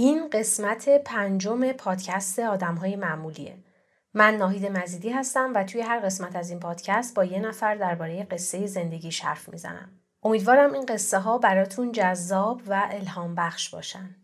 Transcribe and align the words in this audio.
این 0.00 0.30
قسمت 0.32 0.88
پنجم 1.04 1.72
پادکست 1.72 2.38
آدم 2.38 2.74
های 2.74 2.96
معمولیه. 2.96 3.56
من 4.14 4.34
ناهید 4.34 4.66
مزیدی 4.66 5.10
هستم 5.10 5.52
و 5.54 5.64
توی 5.64 5.80
هر 5.80 6.00
قسمت 6.00 6.36
از 6.36 6.50
این 6.50 6.60
پادکست 6.60 7.14
با 7.14 7.24
یه 7.24 7.40
نفر 7.40 7.74
درباره 7.74 8.24
قصه 8.24 8.66
زندگی 8.66 9.10
حرف 9.22 9.48
می‌زنم. 9.48 9.90
امیدوارم 10.22 10.72
این 10.72 10.86
قصه 10.86 11.18
ها 11.18 11.38
براتون 11.38 11.92
جذاب 11.92 12.62
و 12.66 12.88
الهام 12.90 13.34
بخش 13.34 13.70
باشن. 13.70 14.16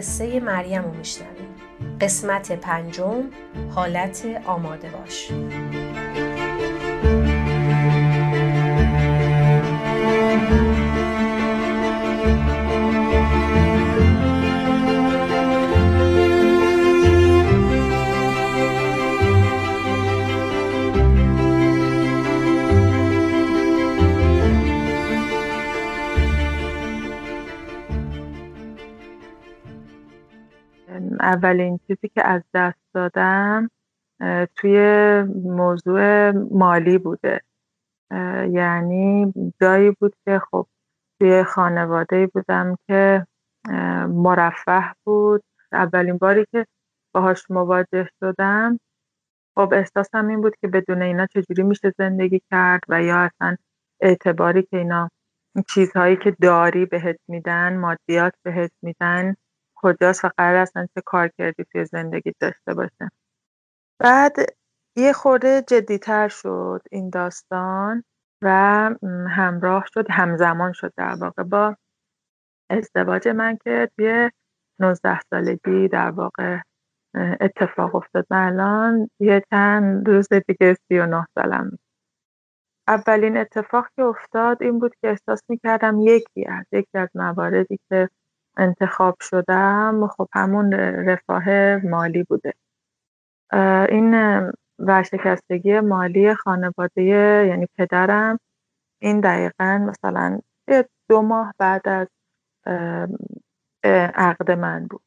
قصه 0.00 0.40
مریم 0.40 0.82
رو 0.82 0.90
میشنویم. 0.94 1.54
قسمت 2.00 2.52
پنجم 2.52 3.24
حالت 3.74 4.42
آماده 4.46 4.88
باش. 4.90 5.30
اولین 31.22 31.80
چیزی 31.86 32.08
که 32.08 32.26
از 32.26 32.42
دست 32.54 32.80
دادم 32.94 33.70
توی 34.56 34.78
موضوع 35.44 36.30
مالی 36.30 36.98
بوده. 36.98 37.40
یعنی 38.50 39.34
جایی 39.60 39.90
بود 39.90 40.14
که 40.24 40.38
خب 40.50 40.66
توی 41.20 41.44
خانواده 41.44 42.26
بودم 42.26 42.76
که 42.86 43.26
مرفه 44.08 44.94
بود. 45.04 45.42
اولین 45.72 46.18
باری 46.18 46.46
که 46.52 46.66
باهاش 47.14 47.50
مواجه 47.50 48.08
شدم 48.20 48.80
خب 49.54 49.74
احساسم 49.74 50.28
این 50.28 50.40
بود 50.40 50.56
که 50.56 50.68
بدون 50.68 51.02
اینا 51.02 51.26
چجوری 51.26 51.62
میشه 51.62 51.94
زندگی 51.98 52.42
کرد 52.50 52.80
و 52.88 53.02
یا 53.02 53.18
اصلا 53.18 53.56
اعتباری 54.00 54.62
که 54.62 54.76
اینا 54.76 55.10
چیزهایی 55.68 56.16
که 56.16 56.36
داری 56.40 56.86
بهت 56.86 57.16
میدن 57.28 57.76
مادیات 57.76 58.34
بهت 58.42 58.72
میدن 58.82 59.36
کجاست 59.82 60.24
و 60.24 60.30
قرار 60.36 60.56
اصلا 60.56 60.86
چه 60.94 61.00
کار 61.06 61.30
کردی 61.38 61.64
توی 61.72 61.84
زندگی 61.84 62.32
داشته 62.40 62.74
باشه. 62.74 63.10
بعد 64.00 64.36
یه 64.96 65.12
خورده 65.12 65.62
جدیتر 65.62 66.28
شد 66.28 66.80
این 66.90 67.10
داستان 67.10 68.04
و 68.42 68.48
همراه 69.30 69.84
شد 69.94 70.06
همزمان 70.10 70.72
شد 70.72 70.92
در 70.96 71.14
واقع 71.20 71.42
با 71.42 71.76
ازدواج 72.70 73.28
من 73.28 73.58
که 73.64 73.90
توی 73.96 74.30
19 74.80 75.20
سالگی 75.30 75.88
در 75.88 76.10
واقع 76.10 76.58
اتفاق 77.40 77.94
افتاد 77.94 78.26
من 78.30 78.46
الان 78.46 79.10
یه 79.20 79.42
چند 79.50 80.08
روز 80.08 80.28
دیگه 80.32 80.76
39 80.88 81.26
سالم. 81.34 81.78
اولین 82.88 83.36
اتفاق 83.36 83.86
که 83.96 84.02
افتاد 84.02 84.62
این 84.62 84.78
بود 84.78 84.92
که 85.00 85.08
احساس 85.08 85.42
می‌کردم 85.48 86.00
یکی 86.00 86.46
از 86.46 86.64
یکی 86.72 86.98
از 86.98 87.08
مواردی 87.14 87.78
که 87.88 88.08
انتخاب 88.60 89.16
شدم 89.20 90.06
خب 90.06 90.28
همون 90.32 90.72
رفاه 91.08 91.76
مالی 91.76 92.22
بوده. 92.22 92.54
این 93.88 94.14
ورشکستگی 94.78 95.80
مالی 95.80 96.34
خانواده 96.34 97.02
یعنی 97.48 97.66
پدرم 97.78 98.38
این 99.02 99.20
دقیقا 99.20 99.78
مثلا 99.88 100.40
دو 101.08 101.22
ماه 101.22 101.54
بعد 101.58 101.88
از 101.88 102.08
عقد 104.14 104.50
من 104.50 104.86
بود. 104.86 105.02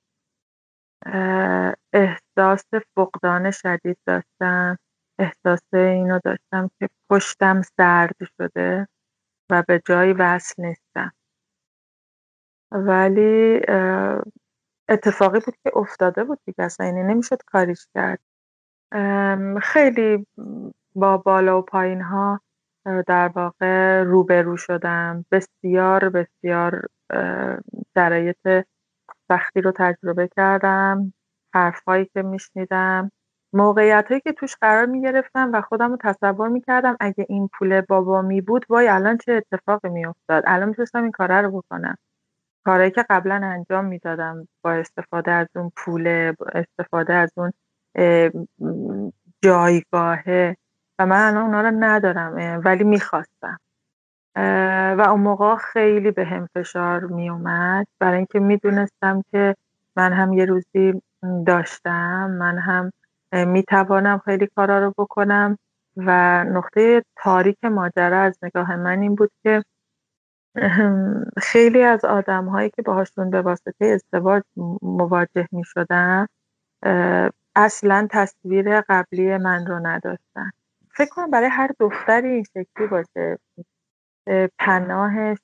احساس 1.93 2.65
فقدان 2.95 3.51
شدید 3.51 3.97
داشتم 4.05 4.77
احساس 5.19 5.73
اینو 5.73 6.19
داشتم 6.23 6.69
که 6.79 6.89
پشتم 7.09 7.61
سرد 7.61 8.15
شده 8.37 8.87
و 9.51 9.63
به 9.67 9.81
جایی 9.85 10.13
وصل 10.13 10.63
نیستم. 10.63 11.11
ولی 12.73 13.61
اتفاقی 14.89 15.39
بود 15.39 15.55
که 15.63 15.71
افتاده 15.75 16.23
بود 16.23 16.39
دیگه 16.45 16.63
اصلا 16.63 16.85
اینه 16.85 17.03
نمی‌شد 17.03 17.41
کاریش 17.47 17.87
کرد. 17.93 18.19
خیلی 19.61 20.27
با 20.95 21.17
بالا 21.17 21.59
و 21.59 21.61
پایین 21.61 22.01
ها 22.01 22.41
در 23.07 23.27
واقع 23.27 24.03
روبرو 24.03 24.57
شدم. 24.57 25.25
بسیار 25.31 26.09
بسیار 26.09 26.81
شرایط 27.95 28.65
سختی 29.27 29.61
رو 29.61 29.71
تجربه 29.71 30.29
کردم 30.35 31.13
حرفهایی 31.53 32.05
که 32.05 32.21
میشنیدم 32.21 33.11
موقعیت 33.53 34.05
هایی 34.09 34.21
که 34.21 34.31
توش 34.33 34.55
قرار 34.61 34.85
می 34.85 35.01
گرفتم 35.01 35.51
و 35.53 35.61
خودم 35.61 35.91
رو 35.91 35.97
تصور 36.01 36.47
می 36.47 36.61
کردم 36.61 36.97
اگه 36.99 37.25
این 37.29 37.49
پول 37.53 37.81
بابا 37.81 38.21
می 38.21 38.41
بود 38.41 38.65
وای 38.69 38.87
الان 38.87 39.17
چه 39.17 39.33
اتفاقی 39.33 39.89
می 39.89 40.05
افتاد 40.05 40.43
الان 40.47 40.69
می‌تونستم 40.69 41.03
این 41.03 41.11
کاره 41.11 41.41
رو 41.41 41.51
بکنم. 41.61 41.95
کارهایی 42.65 42.91
که 42.91 43.05
قبلا 43.09 43.35
انجام 43.43 43.85
می‌دادم 43.85 44.47
با 44.61 44.71
استفاده 44.73 45.31
از 45.31 45.47
اون 45.55 45.71
پول 45.75 46.31
با 46.31 46.45
استفاده 46.53 47.13
از 47.13 47.31
اون 47.37 47.53
جایگاهه 49.43 50.57
و 50.99 51.05
من 51.05 51.27
الان 51.27 51.43
اونا 51.43 51.61
رو 51.61 51.71
ندارم 51.79 52.61
ولی 52.65 52.83
می‌خواستم. 52.83 53.59
و 54.97 55.05
اون 55.09 55.21
موقع 55.21 55.55
خیلی 55.55 56.11
به 56.11 56.25
هم 56.25 56.47
فشار 56.55 56.99
میومد 57.05 57.87
برای 57.99 58.17
اینکه 58.17 58.39
می‌دونستم 58.39 59.23
که 59.31 59.55
من 59.95 60.13
هم 60.13 60.33
یه 60.33 60.45
روزی 60.45 61.01
داشتم 61.45 62.31
من 62.31 62.57
هم 62.57 62.91
می‌توانم 63.47 64.17
خیلی 64.25 64.47
کارا 64.55 64.79
رو 64.79 64.93
بکنم. 64.97 65.57
و 65.97 66.43
نقطه 66.43 67.03
تاریک 67.15 67.63
ماجرا 67.63 68.21
از 68.21 68.39
نگاه 68.43 68.75
من 68.75 69.01
این 69.01 69.15
بود 69.15 69.31
که 69.43 69.63
خیلی 71.37 71.83
از 71.83 72.05
هایی 72.29 72.69
که 72.69 72.81
باهاشون 72.81 73.29
به 73.29 73.41
واسطه 73.41 73.85
ازدواج 73.85 74.43
مواجه 74.81 75.47
شدن 75.63 76.27
اصلا 77.55 78.07
تصویر 78.11 78.81
قبلی 78.81 79.37
من 79.37 79.65
رو 79.67 79.79
نداشتن. 79.87 80.51
فکر 80.95 81.09
کنم 81.09 81.31
برای 81.31 81.49
هر 81.49 81.69
دختری 81.79 82.27
این 82.27 82.43
شکلی 82.43 82.87
باشه. 82.87 83.39
پناهش 84.59 85.37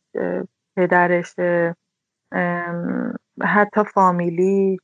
پدرش 0.75 1.36
حتی 3.44 3.84
فامیلی. 3.84 4.78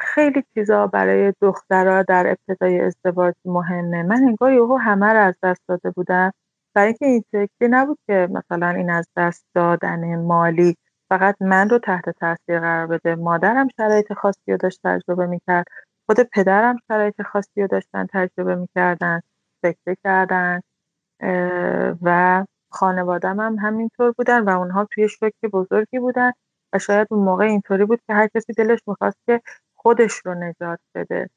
خیلی 0.00 0.44
چیزا 0.54 0.86
برای 0.86 1.32
دخترها 1.40 2.02
در 2.02 2.26
ابتدای 2.26 2.80
ازدواج 2.80 3.34
مهمه. 3.44 4.02
من 4.02 4.22
انگار 4.28 4.52
یهو 4.52 4.76
همه 4.76 5.06
رو 5.06 5.18
از 5.18 5.34
دست 5.42 5.62
داده 5.68 5.90
بودم. 5.90 6.32
برای 6.74 6.86
اینکه 6.86 7.06
این 7.06 7.24
شکلی 7.32 7.68
نبود 7.68 7.98
که 8.06 8.28
مثلا 8.30 8.68
این 8.68 8.90
از 8.90 9.06
دست 9.16 9.46
دادن 9.54 10.16
مالی 10.16 10.76
فقط 11.10 11.36
من 11.40 11.68
رو 11.70 11.78
تحت 11.78 12.10
تاثیر 12.10 12.60
قرار 12.60 12.86
بده 12.86 13.14
مادرم 13.14 13.68
شرایط 13.76 14.12
خاصی 14.12 14.52
رو 14.52 14.56
داشت 14.56 14.80
تجربه 14.84 15.26
می‌کرد 15.26 15.66
خود 16.06 16.20
پدرم 16.20 16.76
شرایط 16.88 17.22
خاصی 17.22 17.62
رو 17.62 17.66
داشتن 17.66 18.06
تجربه 18.12 18.54
می‌کردن 18.54 19.20
فکر 19.62 19.94
کردن 20.04 20.60
و 22.02 22.44
خانوادم 22.70 23.40
هم 23.40 23.56
همینطور 23.58 24.12
بودن 24.12 24.40
و 24.44 24.48
اونها 24.58 24.88
توی 24.92 25.08
شوک 25.08 25.34
بزرگی 25.52 25.98
بودن 25.98 26.32
و 26.72 26.78
شاید 26.78 27.06
اون 27.10 27.24
موقع 27.24 27.44
اینطوری 27.44 27.84
بود 27.84 28.00
که 28.06 28.14
هر 28.14 28.28
کسی 28.34 28.52
دلش 28.52 28.80
می‌خواست 28.86 29.18
که 29.26 29.40
خودش 29.74 30.12
رو 30.24 30.34
نجات 30.34 30.80
بده. 30.94 31.30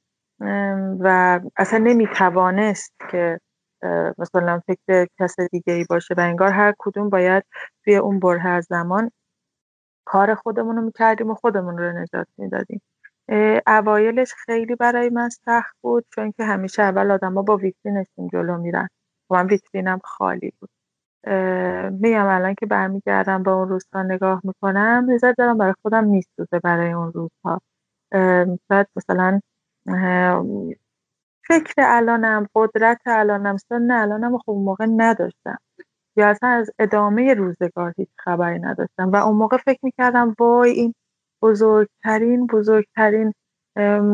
و 1.00 1.40
اصلا 1.58 1.80
نمی‌توانست 1.80 2.94
که 3.12 3.40
مثلا 4.18 4.62
فکر 4.68 5.08
کس 5.20 5.40
دیگه 5.40 5.74
ای 5.74 5.86
باشه 5.90 6.14
و 6.18 6.20
انگار 6.20 6.52
هر 6.52 6.74
کدوم 6.80 7.10
باید 7.10 7.44
توی 7.84 7.96
اون 7.96 8.20
بره 8.20 8.48
از 8.48 8.66
زمان 8.70 9.12
کار 10.06 10.36
خودمون 10.36 10.76
رو 10.76 10.82
می‌کردیم 10.82 11.32
و 11.32 11.36
خودمون 11.36 11.78
رو 11.78 11.92
نجات 11.92 12.28
می‌دادیم. 12.38 12.82
اوایلش 13.68 14.34
خیلی 14.46 14.76
برای 14.76 15.10
من 15.10 15.30
سخت 15.30 15.76
بود 15.82 16.06
چون 16.16 16.32
که 16.32 16.44
همیشه 16.46 16.84
اول 16.84 17.12
آدما 17.12 17.42
با 17.42 17.58
ویترینشون 17.58 18.30
جلو 18.34 18.58
میرن. 18.58 18.90
و 19.30 19.36
من 19.36 19.48
ویترینم 19.48 20.00
خالی 20.04 20.54
بود. 20.60 20.70
میگم 22.02 22.26
الان 22.26 22.56
که 22.56 22.66
برمیگردم 22.66 23.44
با 23.44 23.54
اون 23.54 23.70
روزها 23.70 24.04
نگاه 24.04 24.42
می‌کنم 24.44 25.08
لذت 25.10 25.38
دارم 25.38 25.58
برای 25.58 25.74
خودم 25.82 26.04
میسوزه 26.04 26.60
برای 26.64 26.92
اون 26.94 27.14
روزها 27.14 27.62
شاید 28.70 28.88
مثلا 28.96 29.40
فکر 31.48 31.74
الانم 31.78 32.48
قدرت 32.56 33.02
الانم 33.06 33.58
سن 33.58 33.92
الانم 33.92 34.38
خب 34.38 34.52
موقع 34.52 34.86
نداشتم. 34.98 35.58
یا 36.18 36.28
اصلا 36.30 36.50
از 36.50 36.72
ادامه 36.80 37.34
روزگار 37.34 37.94
هیچ 37.98 38.10
خبری 38.20 38.60
نداشتم. 38.60 39.12
و 39.12 39.16
اون 39.16 39.38
موقع 39.38 39.58
فکر 39.58 39.80
می‌کردم 39.84 40.36
وای 40.40 40.72
این 40.72 40.94
بزرگترین 41.42 42.48
بزرگترین 42.48 43.34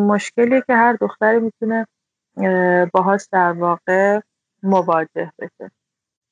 مشکلی 0.07 0.61
که 0.61 0.73
هر 0.75 0.93
دختری 1.01 1.39
می‌تونه 1.39 1.85
باهاش 2.93 3.27
در 3.31 3.51
واقع 3.51 4.19
مواجه 4.63 5.31
بشه. 5.39 5.71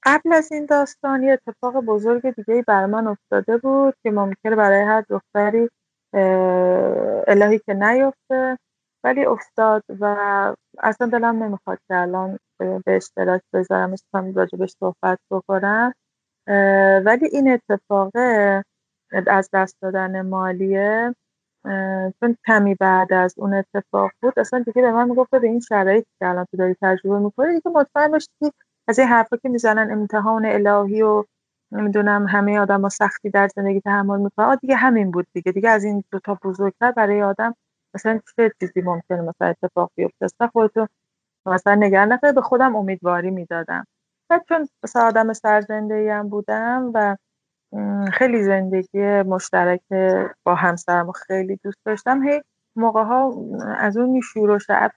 قبل 0.06 0.34
از 0.34 0.52
این 0.52 0.66
داستان 0.66 1.24
یه 1.24 1.34
اتفاق 1.34 1.86
بزرگ 1.86 2.36
دیگه 2.36 2.64
بر 2.68 2.86
من 2.86 3.08
افتاده 3.08 3.58
بود 3.58 3.96
که 4.04 4.12
ممکنه 4.12 4.56
برای 4.56 4.82
هر 4.84 5.04
دختری 5.10 5.70
الهی 7.28 7.60
که 7.60 7.74
نیفته. 7.74 8.58
ولی 9.04 9.26
افتاد 9.26 9.84
و 10.00 10.06
اصلا 10.80 11.08
دلم 11.08 11.44
نمی‌خواد 11.44 11.78
که 11.88 11.96
الان 11.96 12.40
به 12.60 12.82
اشتراک 12.88 13.42
بذارم 13.54 13.96
راجع 14.14 14.32
راجبش 14.36 14.72
صحبت 14.80 15.20
بکنم. 15.32 15.94
ولی 17.06 17.28
این 17.32 17.52
اتفاق 17.52 18.12
از 19.28 19.50
دست 19.54 19.78
دادن 19.82 20.22
مالیه 20.22 21.16
چون 22.22 22.38
کمی 22.48 22.76
بعد 22.76 23.14
از 23.14 23.36
اون 23.40 23.54
اتفاق 23.54 24.12
بود 24.22 24.40
اصلا 24.40 24.60
دیگه 24.68 24.82
به 24.82 24.92
من 24.92 25.10
می‌گفت 25.10 25.32
به 25.32 25.48
این 25.48 25.60
شرایطی 25.60 26.08
که 26.20 26.28
الان 26.28 26.46
تو 26.52 26.58
داری 26.58 26.76
تجربه 26.82 27.20
می‌کنی 27.20 27.54
دیگه 27.56 27.72
مطمئن 27.76 28.12
باشی 28.12 28.28
از 28.90 29.00
این 29.00 29.08
حرفا 29.08 29.38
که 29.38 29.50
می‌زنن 29.50 29.92
امتحان 29.92 30.46
الهی 30.46 31.02
و 31.02 31.26
نمی‌دونم 31.72 32.28
همه 32.28 32.60
آدم 32.60 32.82
ها 32.82 32.90
سختی 32.90 33.30
در 33.30 33.48
زندگی 33.56 33.82
تحمل 33.82 34.20
می‌کنن 34.20 34.58
دیگه 34.62 34.76
همین 34.76 35.12
بود 35.12 35.28
دیگه 35.34 35.52
دیگه 35.52 35.70
از 35.70 35.84
این 35.84 36.04
دو 36.12 36.20
تا 36.20 36.38
بزرگتر 36.44 36.92
برای 36.92 37.22
آدم 37.24 37.56
مثلا 37.96 38.20
چه 38.38 38.52
چیزی 38.60 38.82
ممکنه 38.82 39.22
مثلا 39.22 39.48
اتفاق 39.48 39.92
بیفته؟ 39.96 40.26
اصلا 40.26 40.48
خودتو 40.48 40.88
مثلا 41.48 41.76
نگران 41.76 42.14
نکنه 42.14 42.34
به 42.34 42.42
خودم 42.42 42.76
امیدواری 42.76 43.32
می‌دادم. 43.32 43.86
بعد 44.32 44.46
چون 44.50 44.68
مثلا 44.84 45.04
آدم 45.04 45.34
سرزنده 45.34 46.14
هم 46.14 46.30
بودم 46.30 46.92
و 46.96 47.18
خیلی 48.14 48.44
زندگی 48.44 49.24
مشترک 49.24 49.82
با 50.46 50.56
همسرم 50.56 51.12
خیلی 51.12 51.60
دوست 51.64 51.80
داشتم 51.86 52.24
هی 52.30 52.42
موقع 52.78 53.04
ها 53.04 53.34
از 53.78 53.98
اون 53.98 54.22
شور 54.22 54.50
و 54.52 54.60
شعف 54.60 54.96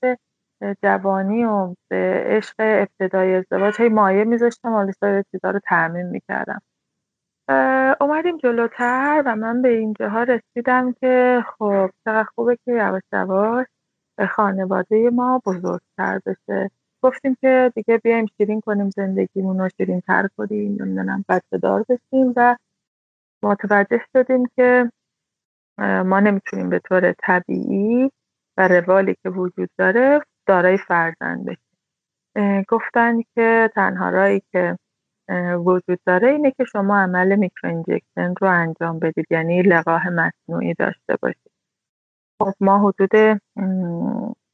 جوانی 0.84 1.44
و 1.44 1.74
عشق 2.26 2.54
ابتدای 2.58 3.34
ازدواج 3.36 3.82
هی 3.82 3.88
مایه 3.88 4.24
میذاشتم 4.24 4.72
و 4.72 4.92
سایر 5.00 5.22
چیزا 5.32 5.50
رو 5.50 5.60
ترمیم 5.64 6.06
می‌کردم. 6.06 6.62
اومدیم 8.00 8.36
جلوتر 8.38 9.22
و 9.26 9.36
من 9.36 9.62
به 9.62 9.68
اینجاها 9.68 10.22
رسیدم 10.22 10.92
که 10.92 11.44
خب 11.58 11.90
چقدر 12.04 12.28
خوبه 12.34 12.56
که 12.64 12.72
یواش 12.72 13.02
یواش 13.12 13.66
خانواده 14.30 15.10
ما 15.10 15.42
بزرگتر 15.46 16.20
بشه. 16.26 16.70
گفتیم 17.02 17.36
که 17.40 17.72
دیگه 17.74 17.98
بیایم 17.98 18.26
شیرین 18.38 18.60
کنیم 18.60 18.90
زندگیمون 18.90 19.58
رو 19.58 19.68
شیرین 19.76 20.00
تر 20.00 20.28
کنیم 20.36 20.82
نمی‌دونم 20.82 21.24
بچه 21.28 21.58
دار 21.62 21.84
بشیم 21.88 22.32
و 22.36 22.56
متوجه 23.42 24.00
شدیم 24.12 24.46
که 24.56 24.92
ما 25.78 26.20
نمی‌تونیم 26.20 26.70
به 26.70 26.78
طور 26.78 27.12
طبیعی 27.12 28.10
و 28.56 28.68
روالی 28.68 29.16
که 29.22 29.30
وجود 29.30 29.70
داره 29.78 30.20
دارای 30.46 30.78
فرزند 30.78 31.44
بشیم. 31.44 32.62
گفتن 32.68 33.20
که 33.34 33.70
تنها 33.74 34.10
رایی 34.10 34.42
که 34.52 34.78
وجود 35.64 36.00
داره 36.06 36.28
اینه 36.28 36.50
که 36.50 36.64
شما 36.64 36.98
عمل 36.98 37.36
میکرو 37.36 37.84
رو 38.40 38.48
انجام 38.48 38.98
بدید 38.98 39.26
یعنی 39.30 39.62
لقاح 39.62 40.08
مصنوعی 40.08 40.74
داشته 40.74 41.16
باشید. 41.22 41.52
خب 42.38 42.52
ما 42.60 42.78
حدود 42.78 43.40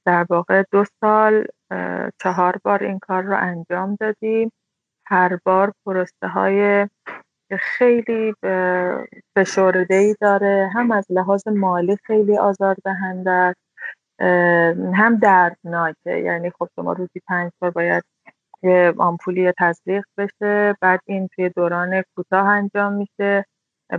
در 0.06 0.26
واقع 0.30 0.62
دو 0.72 0.84
سال 1.00 1.46
چهار 2.18 2.56
بار 2.64 2.82
این 2.82 2.98
کار 2.98 3.22
رو 3.22 3.36
انجام 3.38 3.96
دادیم. 4.00 4.52
هر 5.06 5.38
بار 5.44 5.72
پروسه 5.86 6.26
های 6.26 6.88
خیلی 7.60 8.34
فشرده 9.36 9.94
ای 9.94 10.16
داره 10.20 10.70
هم 10.74 10.90
از 10.90 11.06
لحاظ 11.10 11.48
مالی 11.48 11.96
خیلی 11.96 12.38
آزاردهنده 12.38 13.30
است 13.30 13.60
هم 14.94 15.16
دردناکه. 15.22 16.10
یعنی 16.10 16.50
خب 16.50 16.68
شما 16.76 16.92
روزی 16.92 17.20
پنج 17.28 17.52
بار 17.60 17.70
باید 17.70 18.04
یه 18.62 18.94
آمپولی 18.98 19.52
تزریق 19.58 20.04
بشه 20.18 20.76
بعد 20.80 21.00
این 21.06 21.28
توی 21.28 21.48
دوران 21.48 22.02
کوتاه 22.16 22.46
انجام 22.48 22.92
میشه 22.92 23.44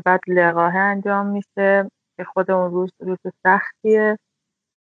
بعد 0.05 0.19
لقاهه 0.27 0.77
انجام 0.77 1.27
میشه 1.27 1.91
که 2.17 2.23
خود 2.23 2.51
اون 2.51 2.71
روز 2.71 2.91
روز 2.99 3.17
سختیه 3.43 4.17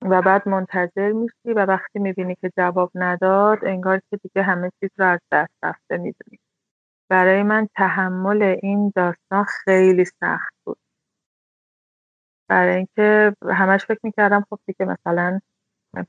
و 0.02 0.22
بعد 0.22 0.48
منتظر 0.48 1.12
میشی 1.12 1.54
و 1.56 1.66
وقتی 1.66 1.98
می‌بینی 1.98 2.34
که 2.34 2.50
جواب 2.56 2.90
نداد 2.94 3.58
انگار 3.64 4.00
که 4.10 4.16
دیگه 4.16 4.42
همه 4.42 4.70
چیز 4.80 4.90
رو 4.98 5.06
از 5.06 5.20
دست 5.32 5.54
رفته 5.64 5.96
می‌دونی. 5.96 6.38
برای 7.10 7.42
من 7.42 7.68
تحمل 7.76 8.42
این 8.62 8.92
داستان 8.96 9.44
خیلی 9.44 10.04
سخت 10.04 10.54
بود. 10.66 10.78
برای 12.50 12.76
اینکه 12.76 13.36
همش 13.50 13.86
فکر 13.86 14.00
می‌کردم 14.02 14.44
خب 14.50 14.58
دیگه 14.66 14.86
مثلا 14.86 15.40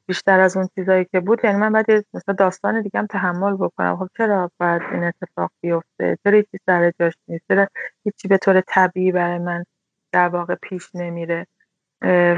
بیشتر 0.05 0.39
از 0.39 0.57
اون 0.57 0.69
چیزایی 0.75 1.05
که 1.05 1.19
بود. 1.19 1.39
یعنی 1.43 1.57
من 1.57 1.73
باید 1.73 2.05
مثلا 2.13 2.35
داستان 2.35 2.81
دیگه 2.81 2.99
هم 2.99 3.07
تحمل 3.07 3.53
بکنم. 3.53 3.97
خب 3.97 4.09
چرا 4.17 4.51
باید 4.59 4.81
این 4.91 5.03
اتفاق 5.03 5.51
بیفته؟ 5.61 6.17
چرا 6.23 6.37
هیچی 6.37 6.59
سر 6.65 6.91
جاش 6.99 7.13
نیست؟ 7.27 7.45
چرا 7.47 7.67
هیچی 8.03 8.27
به 8.27 8.37
طور 8.37 8.61
طبیعی 8.61 9.11
برای 9.11 9.39
من 9.39 9.65
در 10.11 10.27
واقع 10.27 10.55
پیش 10.55 10.95
نمیره؟ 10.95 11.47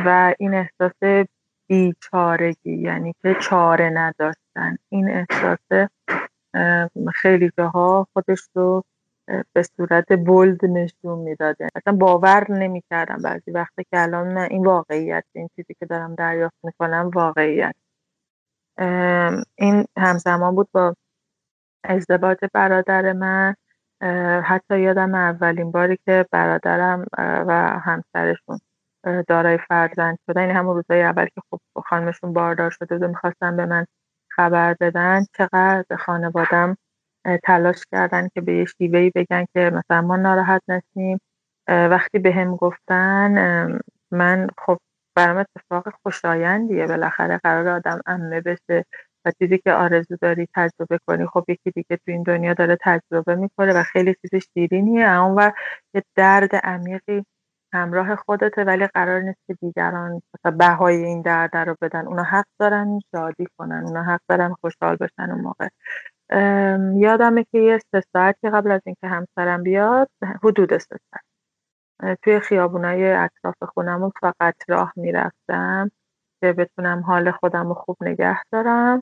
و 0.05 0.33
این 0.39 0.53
احساس 0.53 1.27
بیچارگی 1.67 2.73
یعنی 2.73 3.15
که 3.21 3.35
چاره 3.41 3.89
نداشتن. 3.89 4.77
این 4.89 5.09
احساس 5.09 5.89
خیلی 7.13 7.51
جاها 7.57 8.07
خودش 8.13 8.39
رو 8.55 8.83
به 9.27 9.63
صورت 9.63 10.13
بولد 10.13 10.65
نشون 10.65 11.19
می‌داده 11.19 11.67
اصلا 11.75 11.93
باور 11.97 12.51
نمی‌کردم. 12.51 13.17
بعضی 13.23 13.51
وقتی 13.51 13.83
که 13.83 14.01
الان 14.01 14.27
نه 14.27 14.47
این 14.51 14.65
واقعیت 14.65 15.23
این 15.33 15.49
چیزی 15.55 15.73
که 15.79 15.85
دارم 15.85 16.15
دریافت 16.15 16.57
می‌کنم 16.63 17.11
واقعیت. 17.15 17.75
این 19.57 19.85
همزمان 19.97 20.55
بود 20.55 20.69
با 20.71 20.95
ازدواج 21.83 22.37
برادر 22.53 23.13
من. 23.13 23.55
حتی 24.43 24.79
یادم 24.79 25.15
اولین 25.15 25.71
باری 25.71 25.97
که 26.05 26.25
برادرم 26.31 27.05
و 27.17 27.79
همسرشون 27.79 28.59
دارای 29.27 29.57
فرزند 29.57 30.17
شدن. 30.27 30.41
این 30.41 30.55
همون 30.55 30.75
روزای 30.75 31.03
اول 31.03 31.25
که 31.25 31.41
خب 31.51 31.59
خانمشون 31.85 32.33
باردار 32.33 32.69
شده 32.69 32.97
بود 32.97 33.07
می‌خواستن 33.07 33.55
به 33.57 33.65
من 33.65 33.85
خبر 34.31 34.75
بدن. 34.79 35.25
چقدر 35.37 35.85
خانوادم 35.99 36.77
تلاش 37.43 37.85
کردن 37.91 38.27
که 38.33 38.41
به 38.41 38.53
یه 38.53 38.65
شیوهی 38.65 39.11
بگن 39.15 39.45
که 39.53 39.71
مثلا 39.73 40.01
ما 40.01 40.15
ناراحت 40.15 40.61
نشیم. 40.67 41.19
وقتی 41.67 42.19
به 42.19 42.31
هم 42.33 42.55
گفتن 42.55 43.31
من 44.11 44.47
خب 44.57 44.77
برام 45.15 45.37
اتفاق 45.37 45.93
خوشایندیه. 46.03 46.87
بالاخره 46.87 47.37
قرار 47.43 47.67
آدم 47.67 48.01
امنه 48.05 48.41
بشه 48.41 48.85
و 49.25 49.31
چیزی 49.39 49.57
که 49.57 49.73
آرزو 49.73 50.17
داری 50.21 50.47
تجربه 50.55 50.99
کنی. 51.07 51.27
خب 51.27 51.45
یکی 51.47 51.71
دیگه 51.75 51.97
تو 51.97 52.11
این 52.11 52.23
دنیا 52.23 52.53
داره 52.53 52.77
تجربه 52.81 53.35
می‌کنه 53.35 53.73
و 53.73 53.83
خیلی 53.83 54.15
چیز 54.21 54.41
شیرینیه. 54.53 55.09
اون 55.09 55.51
یه 55.93 56.03
درد 56.15 56.55
عمیقی 56.55 57.25
همراه 57.73 58.15
خودته 58.15 58.63
ولی 58.63 58.87
قرار 58.87 59.21
نیست 59.21 59.39
که 59.47 59.53
دیگران 59.61 60.21
مثلا 60.33 60.57
بهای 60.57 60.95
این 61.03 61.21
درد 61.21 61.57
رو 61.57 61.75
بدن. 61.81 62.07
اونا 62.07 62.23
حق 62.23 62.45
دارن 62.59 62.99
شادی 63.15 63.47
کنن. 63.57 63.83
اونا 63.85 64.03
حق 64.03 64.21
دارن 64.29 64.53
خوشحال 64.61 64.95
بشن 64.95 65.31
اون 65.31 65.41
موقع. 65.41 65.67
یادمه 66.95 67.43
که 67.51 67.59
یه 67.59 67.79
سه 67.91 68.01
ساعتی 68.13 68.49
قبل 68.49 68.71
از 68.71 68.81
اینکه 68.85 69.07
همسرم 69.07 69.63
بیاد 69.63 70.09
حدود 70.43 70.77
سه 70.77 70.97
ساعت. 71.11 72.17
توی 72.21 72.39
خیابونای 72.39 73.11
اطراف 73.11 73.55
خونم 73.73 74.11
فقط 74.21 74.55
راه 74.67 74.93
می‌رفتم 74.95 75.91
که 76.41 76.53
بتونم 76.53 76.99
حال 76.99 77.31
خودم 77.31 77.67
رو 77.67 77.73
خوب 77.73 77.97
نگه 78.01 78.37
دارم. 78.51 79.01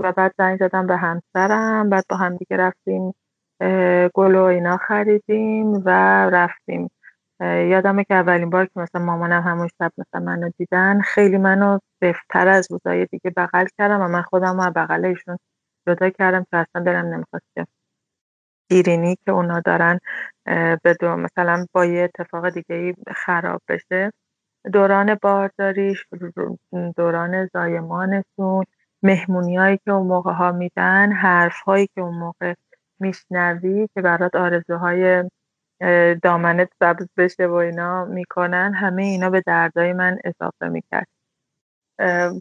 و 0.00 0.12
بعد 0.12 0.34
زنگ 0.38 0.58
زدم 0.58 0.86
به 0.86 0.96
همسرم 0.96 1.90
بعد 1.90 2.04
با 2.08 2.16
هم 2.16 2.36
دیگه 2.36 2.56
رفتیم 2.56 3.14
گل 4.14 4.34
و 4.34 4.42
اینا 4.42 4.76
خریدیم 4.76 5.72
و 5.84 5.90
رفتیم. 6.30 6.90
یادمه 7.40 8.04
که 8.04 8.14
اولین 8.14 8.50
بار 8.50 8.66
که 8.66 8.80
مثلا 8.80 9.00
مامانم 9.02 9.42
همون 9.42 9.68
شب 9.68 9.92
مثلا 9.98 10.20
منو 10.20 10.50
دیدن 10.58 11.00
خیلی 11.00 11.38
منو 11.38 11.78
بهتر 12.00 12.48
از 12.48 12.68
روزای 12.70 13.06
دیگه 13.06 13.32
بغل 13.36 13.66
کردم 13.78 14.00
و 14.00 14.08
من 14.08 14.22
خودم 14.22 14.60
رو 14.60 14.70
بغل 14.70 15.04
ایشون 15.04 15.38
جدا 15.88 16.10
کردم 16.10 16.44
که 16.50 16.56
اصلا 16.56 16.82
دلم 16.84 17.06
نمی‌خواست 17.14 17.46
دیرینی 18.70 19.16
که 19.26 19.32
اونا 19.32 19.60
دارن 19.60 19.98
به 20.82 20.96
مثلا 21.02 21.66
با 21.72 21.84
یه 21.86 22.02
اتفاق 22.04 22.50
دیگه 22.50 22.94
خراب 23.16 23.62
بشه. 23.68 24.12
دوران 24.72 25.14
بارداریش 25.22 26.06
دوران 26.96 27.46
زایمانشون 27.54 28.64
مهمونیایی 29.04 29.78
که 29.84 29.92
اون 29.92 30.06
موقع 30.06 30.32
ها 30.32 30.52
میدن 30.52 31.12
حرف 31.12 31.60
هایی 31.62 31.86
که 31.94 32.00
اون 32.00 32.18
موقع 32.18 32.54
میشنوی 33.00 33.88
که 33.94 34.02
برات 34.02 34.36
آرزوهای 34.36 35.24
دامنت 36.22 36.68
سبز 36.82 37.08
بشه 37.18 37.46
و 37.46 37.52
اینا 37.54 38.04
می‌کنن 38.04 38.74
همه 38.74 39.02
اینا 39.02 39.30
به 39.30 39.42
دردای 39.46 39.92
من 39.92 40.18
اضافه 40.24 40.68
می‌کرد. 40.68 41.06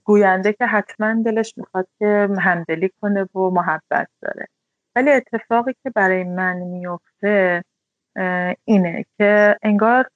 گوینده 0.03 0.53
که 0.53 0.65
حتما 0.65 1.23
دلش 1.25 1.53
می‌خواد 1.57 1.87
که 1.99 2.29
همدلی 2.39 2.91
کنه 3.01 3.23
و 3.23 3.39
محبت 3.49 4.07
داره. 4.21 4.47
ولی 4.95 5.11
اتفاقی 5.11 5.73
که 5.83 5.89
برای 5.89 6.23
من 6.23 6.57
میفته 6.57 7.63
اینه 8.65 9.05
که 9.17 9.57
انگار 9.63 10.09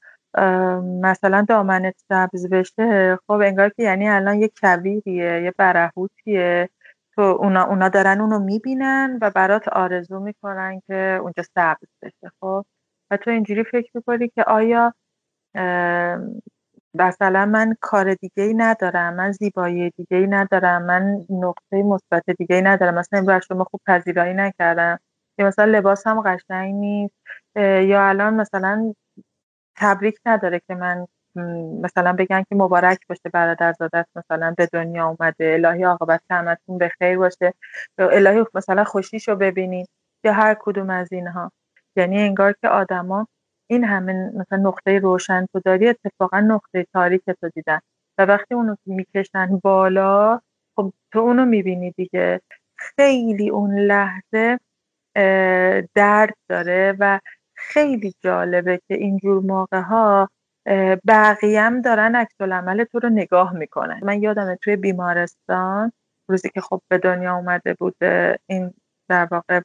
مثلا 1.02 1.46
دامنت 1.50 1.96
سبز 2.10 2.50
بشه 2.50 3.20
خب 3.28 3.32
انگار 3.32 3.70
که 3.70 3.84
یعنی 3.84 4.10
الان 4.10 4.40
یه 4.40 4.52
کویریه 4.62 5.42
یه 5.44 5.54
برهوتیه. 5.58 6.70
تو 7.16 7.22
اونا, 7.22 7.64
اونا 7.64 7.90
دارن 7.90 8.22
اونو 8.22 8.40
می‌بینن 8.40 9.20
و 9.22 9.30
برات 9.30 9.68
آرزو 9.68 10.20
می‌کنن 10.20 10.82
که 10.88 11.20
اونجا 11.22 11.44
سبز 11.44 11.88
بشه 12.02 12.32
خب؟ 12.42 12.66
و 13.12 13.18
تو 13.18 13.30
اینجوری 13.32 13.64
فکر 13.64 13.92
می‌کنی 13.94 14.28
که 14.28 14.44
آیا 14.44 14.94
مثلا 16.94 17.46
من 17.46 17.76
کار 17.82 18.14
دیگه 18.14 18.44
ای 18.44 18.54
ندارم 18.54 19.14
من 19.14 19.32
زیبایی 19.32 19.90
دیگه 19.90 20.18
ای 20.18 20.28
ندارم 20.28 20.86
من 20.86 21.26
نقطه 21.30 21.84
مثبت 21.84 22.30
دیگه 22.38 22.56
ای 22.56 22.62
ندارم 22.62 22.94
مثلا 22.96 23.20
امروز 23.20 23.44
شما 23.48 23.64
خوب 23.64 23.82
پذیرایی 23.88 24.34
نکردم 24.34 25.00
یا 25.38 25.48
مثلا 25.48 25.66
لباس 25.66 26.08
هم 26.08 26.22
قشنگ 26.22 26.76
نیست 26.76 27.14
یا 27.56 28.08
الان 28.10 28.34
مثلا 28.34 28.94
تبریک 29.76 30.20
نداره 30.26 30.62
که 30.68 30.76
من 30.76 31.08
مثلا 31.82 32.14
بگن 32.14 32.44
که 32.44 32.56
مبارک 32.56 33.08
باشه 33.08 33.30
برادرزادت 33.34 34.08
مثلا 34.16 34.54
به 34.58 34.66
دنیا 34.74 35.08
اومده 35.08 35.54
الهی 35.54 35.84
عاقبت 35.84 36.22
همتون 36.30 36.78
به 36.78 36.90
خیر 36.90 37.18
باشه 37.18 37.54
الهی 37.98 38.46
مثلا 38.54 38.84
خوشیشو 38.84 39.36
ببینین 39.36 39.86
یا 40.24 40.34
هر 40.34 40.58
کدوم 40.60 40.90
از 40.90 41.14
اینها. 41.14 41.52
یعنی 41.96 42.22
انگار 42.22 42.54
که 42.62 42.68
آدما 42.68 43.28
این 43.72 43.84
همه 43.84 44.14
مثلا 44.36 44.58
نقطه 44.58 45.00
روشن 45.00 45.46
تو 45.54 45.60
داری 45.66 45.88
اتفاقا 45.90 46.40
نقطه 46.40 46.88
تاریک 46.94 47.22
تو 47.42 47.50
دیدن. 47.56 47.80
و 48.18 48.26
وقتی 48.26 48.56
اونو 48.56 48.76
می‌کشن 48.86 49.60
بالا 49.64 50.40
خب 50.76 50.94
تو 51.14 51.20
اونو 51.20 51.46
می‌بینی 51.46 51.92
دیگه. 51.92 52.42
خیلی 52.78 53.50
اون 53.50 53.80
لحظه 53.80 54.60
درد 55.96 56.34
داره 56.50 56.96
و 57.00 57.20
خیلی 57.56 58.14
جالبه 58.22 58.78
که 58.88 58.94
اینجور 58.96 59.42
موقع 59.44 59.82
ها 59.82 60.30
بقیه 61.08 61.82
دارن 61.86 62.16
عکس 62.16 62.42
العمل 62.42 62.84
تو 62.84 63.00
رو 63.00 63.10
نگاه 63.10 63.54
می‌کنن. 63.54 64.00
من 64.04 64.24
یادمه 64.24 64.56
توی 64.56 64.76
بیمارستان 64.76 65.92
روزی 66.30 66.50
که 66.50 66.62
خب 66.62 66.82
به 66.90 66.98
دنیا 66.98 67.36
اومده 67.36 67.74
بود 67.74 67.96
این 68.48 68.74
در 69.10 69.28
واقع 69.32 69.62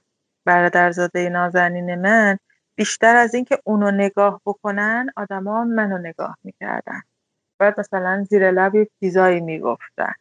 برادرزاده 0.46 1.28
نازنین 1.28 1.94
من 1.94 2.38
بیشتر 2.76 3.16
از 3.16 3.35
اینکه 3.35 3.59
اونو 3.64 3.90
نگاه 3.90 4.40
بکنن 4.47 5.11
آدما 5.16 5.64
منو 5.64 5.99
نگاه 5.99 6.37
می‌کردن. 6.45 7.00
بعد 7.59 7.81
مثلا 7.81 8.25
زیر 8.31 8.50
لب 8.50 8.73
چیزایی 9.00 9.40
می‌گفتن. 9.40 10.12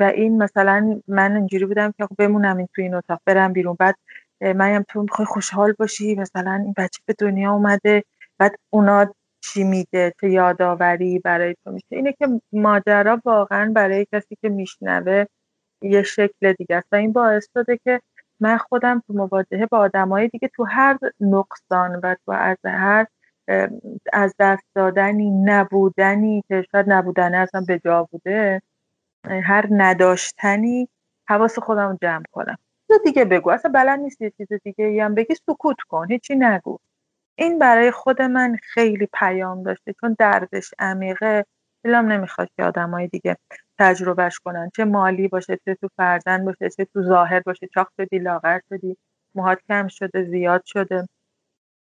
و 0.00 0.12
این 0.14 0.42
مثلا 0.42 1.00
من 1.08 1.36
اینجوری 1.36 1.64
بودم 1.64 1.92
که 1.98 2.06
خب 2.06 2.16
بمونم 2.18 2.56
این 2.56 2.68
تو 2.74 2.82
این 2.82 2.94
اتاق 2.94 3.20
برم 3.26 3.52
بیرون. 3.52 3.76
بعد 3.78 3.94
مریم 4.40 4.84
تو 4.88 5.02
می‌خوای 5.02 5.26
خوشحال 5.26 5.72
باشی 5.72 6.14
مثلا 6.14 6.52
این 6.52 6.74
بچه 6.76 7.02
به 7.06 7.14
دنیا 7.18 7.52
اومده. 7.52 8.04
بعد 8.38 8.54
اونا 8.70 9.14
چی 9.40 9.64
میگه؟ 9.64 10.12
چه 10.20 10.30
یادآوری 10.30 11.18
برای 11.18 11.54
تو 11.64 11.70
میشه؟ 11.70 11.86
اینه 11.90 12.12
که 12.12 12.28
ماجرا 12.52 13.20
واقعا 13.24 13.72
برای 13.72 14.06
کسی 14.12 14.36
که 14.42 14.48
میشنوه 14.48 15.24
یه 15.82 16.02
شکل 16.02 16.52
دیگه 16.52 16.76
است. 16.76 16.88
و 16.92 16.96
این 16.96 17.12
باعث 17.12 17.46
شده 17.54 17.78
که 17.84 18.00
من 18.40 18.58
خودم 18.58 19.02
تو 19.06 19.12
مواجهه 19.14 19.66
با 19.66 19.78
آدمای 19.78 20.28
دیگه 20.28 20.48
تو 20.48 20.64
هر 20.64 20.98
نقصان 21.20 21.96
و 22.02 22.16
تو 22.26 22.32
از 22.32 22.56
هر 22.64 23.06
از 24.12 24.34
دست 24.40 24.64
دادنی 24.74 25.30
نبودنی 25.30 26.44
که 26.48 26.66
شاید 26.72 26.86
نبودن 26.88 27.34
اصلا 27.34 27.64
به 27.68 27.78
جا 27.84 28.04
بوده 28.12 28.62
هر 29.44 29.66
نداشتنی 29.70 30.88
حواس 31.28 31.58
خودم 31.58 31.98
جمع 32.02 32.24
کنم. 32.32 32.56
چیز 32.88 32.98
دیگه 33.04 33.24
بگو 33.24 33.50
اصلا 33.50 33.72
بلد 33.72 34.00
نیست 34.00 34.22
یه 34.22 34.32
چیز 34.38 34.48
دیگه 34.64 35.04
هم 35.04 35.14
بگی 35.14 35.34
سکوت 35.34 35.76
کن 35.88 36.08
هیچی 36.10 36.36
نگو. 36.36 36.78
این 37.38 37.58
برای 37.58 37.90
خود 37.90 38.22
من 38.22 38.56
خیلی 38.62 39.08
پیام 39.14 39.62
داشته 39.62 39.94
چون 40.00 40.16
دردش 40.18 40.74
عمیقه. 40.78 41.46
دلم 41.86 42.12
نمی‌خواد 42.12 42.48
که 42.56 42.64
آدمای 42.64 43.08
دیگه 43.08 43.36
تجربهش 43.78 44.38
کنن. 44.38 44.70
چه 44.76 44.84
مالی 44.84 45.28
باشه 45.28 45.58
چه 45.64 45.74
تو 45.74 45.88
فرزند 45.96 46.44
باشه 46.44 46.70
چه 46.76 46.84
تو 46.84 47.02
ظاهر 47.02 47.40
باشه. 47.40 47.68
چاق 47.74 47.88
شدی 47.96 48.18
لاغر 48.18 48.60
شدی 48.68 48.96
موهات 49.34 49.58
کم 49.68 49.88
شده 49.88 50.24
زیاد 50.24 50.62
شده. 50.64 51.08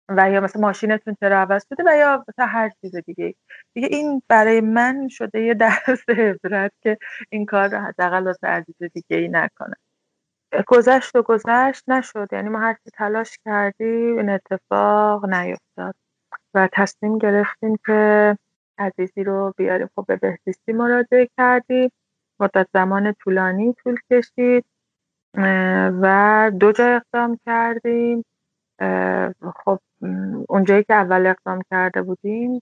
و 0.09 0.31
یا 0.31 0.41
مثلا 0.41 0.61
ماشینتون 0.61 1.15
چرا 1.19 1.39
عوض 1.39 1.65
شده 1.69 1.83
و 1.87 1.97
یا 1.97 2.25
مثلا 2.27 2.45
هر 2.45 2.71
چیز 2.81 2.95
دیگه. 2.95 3.35
دیگه 3.73 3.87
این 3.91 4.21
برای 4.27 4.61
من 4.61 5.07
شده 5.07 5.41
یه 5.41 5.53
درس 5.53 6.09
عبرت 6.09 6.71
که 6.81 6.97
این 7.29 7.45
کار 7.45 7.69
رو 7.69 7.77
حداقل 7.77 8.23
واسه 8.23 8.47
عزیز 8.47 8.75
دیگه 8.93 9.17
ای 9.17 9.27
نکنه 9.27 9.75
گذشت 10.67 11.15
و 11.15 11.21
گذشت 11.21 11.89
نشد. 11.89 12.27
یعنی 12.31 12.49
ما 12.49 12.59
هرچی 12.59 12.89
تلاش 12.93 13.39
کردیم 13.45 14.17
این 14.17 14.29
اتفاق 14.29 15.25
نیفتاد. 15.25 15.95
و 16.53 16.69
تصمیم 16.73 17.17
گرفتیم 17.17 17.79
که 17.85 18.37
عزیزی 18.79 19.23
رو 19.23 19.53
بیاریم. 19.57 19.89
خب 19.95 20.05
به 20.07 20.15
بهزیستی 20.15 20.73
مراجعه 20.73 21.29
کردیم. 21.37 21.91
مدت 22.39 22.67
زمان 22.73 23.13
طولانی 23.13 23.73
طول 23.73 23.97
کشید 24.11 24.65
و 26.01 26.51
دو 26.59 26.71
جا 26.71 26.85
اقدام 26.85 27.39
کردیم. 27.45 28.25
خب 29.65 29.79
اونجایی 30.49 30.83
که 30.83 30.93
اول 30.93 31.27
اقدام 31.27 31.61
کرده 31.71 32.01
بودیم 32.01 32.61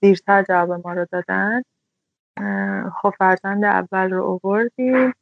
دیرتر 0.00 0.42
جواب 0.42 0.86
ما 0.86 0.92
رو 0.92 1.06
دادن. 1.12 1.62
خب 2.90 3.14
فرزند 3.18 3.64
اول 3.64 4.10
رو 4.10 4.24
اووردیم 4.24 5.14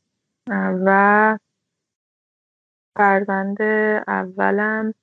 و 0.87 1.39
فرزند 2.97 3.63
اولم 4.09 4.95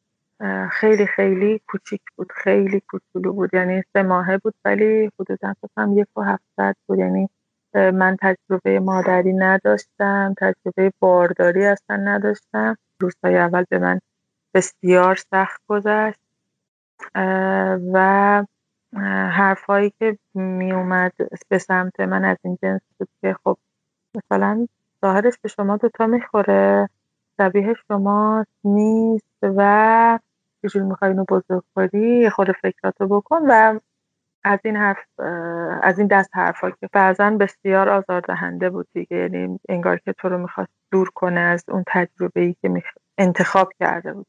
خیلی 0.71 1.07
خیلی 1.07 1.61
کوچیک 1.67 2.01
بود 2.15 2.31
خیلی 2.31 2.79
کوچولو 2.79 3.33
بود. 3.33 3.53
یعنی 3.53 3.83
سه 3.93 4.03
ماهه 4.03 4.37
بود 4.37 4.53
ولی 4.65 5.11
حدودا 5.19 5.53
هم 5.77 5.97
یک 5.97 6.07
و 6.17 6.21
هفتاد 6.21 6.75
بود. 6.87 6.99
یعنی 6.99 7.29
من 7.73 8.17
تجربه 8.21 8.79
مادری 8.79 9.33
نداشتم 9.33 10.33
تجربه 10.37 10.91
بارداری 10.99 11.65
اصلا 11.65 11.95
نداشتم. 11.95 12.77
روزهای 12.99 13.37
اول 13.37 13.65
به 13.69 13.79
من 13.79 13.99
بسیار 14.53 15.15
سخت 15.15 15.61
گذشت. 15.67 16.19
و 17.93 18.43
حرفهایی 19.31 19.93
که 19.99 20.17
می 20.33 20.71
اومد 20.71 21.11
به 21.49 21.57
سمت 21.57 21.99
من 21.99 22.25
از 22.25 22.37
این 22.43 22.57
جنس 22.61 22.81
بود 22.99 23.09
که 23.21 23.35
خب 23.43 23.57
مثلا 24.15 24.67
ظاهرش 25.01 25.33
به 25.41 25.49
شما 25.49 25.77
دوتا 25.77 26.07
می‌خوره 26.07 26.89
شبیه 27.37 27.73
شما 27.87 28.45
نیست 28.63 29.37
و 29.43 30.19
چجور 30.67 30.83
می‌خوای 30.83 31.11
اینو 31.11 31.25
بزرگ 31.29 31.63
کنی 31.75 32.29
خود 32.29 32.51
فکراتو 32.51 33.07
بکن 33.07 33.41
و 33.49 33.79
از 34.43 34.59
این 34.63 34.75
حرف 34.75 35.19
از 35.83 35.99
این 35.99 36.07
دست 36.07 36.29
حرفا 36.33 36.69
که 36.69 36.89
بعضا 36.93 37.29
بسیار 37.29 37.89
آزاردهنده 37.89 38.69
بود 38.69 38.87
دیگه. 38.93 39.17
یعنی 39.17 39.59
انگار 39.69 39.97
که 39.97 40.13
تو 40.13 40.29
رو 40.29 40.37
می‌خواست 40.37 40.71
دور 40.91 41.09
کنه 41.15 41.39
از 41.39 41.63
اون 41.67 41.83
تجربه 41.87 42.41
ای 42.41 42.55
که 42.61 42.83
انتخاب 43.17 43.73
کرده 43.79 44.13
بود. 44.13 44.25